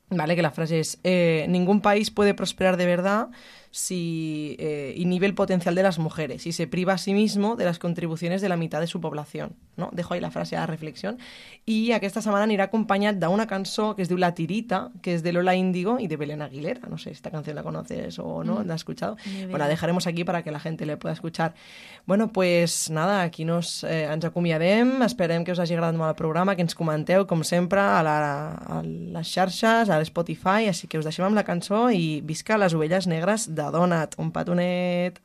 ¿vale? 0.10 0.36
Que 0.36 0.42
la 0.42 0.52
frase 0.52 0.80
es, 0.80 0.98
eh, 1.04 1.46
ningún 1.50 1.82
país 1.82 2.12
puede 2.12 2.34
prosperar 2.34 2.78
de 2.78 2.86
verdad 2.86 3.28
si 3.78 4.56
eh, 4.58 4.96
inhibe 4.98 5.28
el 5.28 5.36
potencial 5.36 5.76
de 5.76 5.84
las 5.84 6.00
mujeres 6.00 6.48
y 6.48 6.52
se 6.52 6.66
priva 6.66 6.94
a 6.94 6.98
sí 6.98 7.14
mismo 7.14 7.56
de 7.56 7.64
las 7.64 7.78
contribuciones 7.78 8.42
de 8.42 8.50
la 8.50 8.58
mitad 8.58 8.80
de 8.80 8.88
su 8.88 9.00
población. 9.00 9.56
No? 9.76 9.92
Dejo 9.94 10.16
ahí 10.16 10.20
la 10.20 10.32
frase 10.32 10.58
a 10.58 10.66
reflexión. 10.66 11.20
I 11.70 11.92
aquesta 11.94 12.24
setmana 12.26 12.48
anirà 12.48 12.66
acompanyat 12.72 13.20
d'una 13.22 13.46
cançó 13.46 13.92
que 13.94 14.02
es 14.02 14.10
diu 14.10 14.18
La 14.18 14.32
Tirita, 14.34 14.90
que 15.04 15.14
es 15.14 15.22
de 15.22 15.32
Lola 15.32 15.54
Índigo 15.54 16.00
y 16.00 16.08
de 16.08 16.18
Belén 16.18 16.42
Aguilera. 16.42 16.90
No 16.90 16.98
sé 16.98 17.12
si 17.12 17.18
esta 17.18 17.30
canción 17.30 17.56
la 17.56 17.62
conoces 17.62 18.18
o 18.18 18.44
no, 18.44 18.64
la 18.64 18.74
has 18.74 18.82
escuchado. 18.82 19.18
Bueno, 19.42 19.60
la 19.60 19.68
dejaremos 19.68 20.08
aquí 20.08 20.24
para 20.24 20.42
que 20.42 20.50
la 20.52 20.60
gente 20.60 20.88
le 20.88 20.98
pueda 20.98 21.14
escuchar. 21.14 21.54
Bueno, 22.08 22.32
pues 22.32 22.90
nada, 22.90 23.22
aquí 23.22 23.46
nos, 23.46 23.84
eh, 23.84 24.08
ens 24.10 24.26
acomiadem, 24.26 25.04
esperem 25.04 25.44
que 25.44 25.52
us 25.52 25.60
hagi 25.60 25.76
agradat 25.78 26.00
molt 26.00 26.16
el 26.16 26.18
programa, 26.18 26.56
que 26.56 26.66
ens 26.66 26.74
comenteu, 26.74 27.28
com 27.28 27.44
sempre, 27.44 27.84
a, 27.84 28.02
la, 28.02 28.18
a 28.58 28.82
les 28.82 29.28
xarxes, 29.28 29.92
a 29.92 30.00
l'Spotify, 30.02 30.66
així 30.72 30.88
que 30.88 30.98
us 30.98 31.06
deixem 31.06 31.28
amb 31.28 31.38
la 31.38 31.46
cançó 31.46 31.92
i 31.92 32.24
visca 32.26 32.58
les 32.58 32.74
ovelles 32.74 33.06
negres 33.06 33.52
de 33.54 33.67
Donat. 33.72 34.16
Un 34.18 34.32
petonet! 34.32 35.22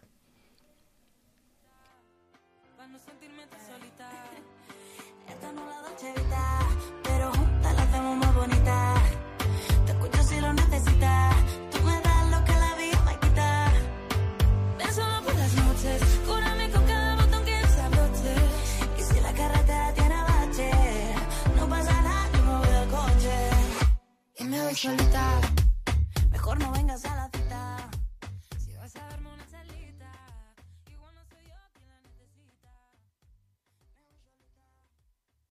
Para 24.83 25.51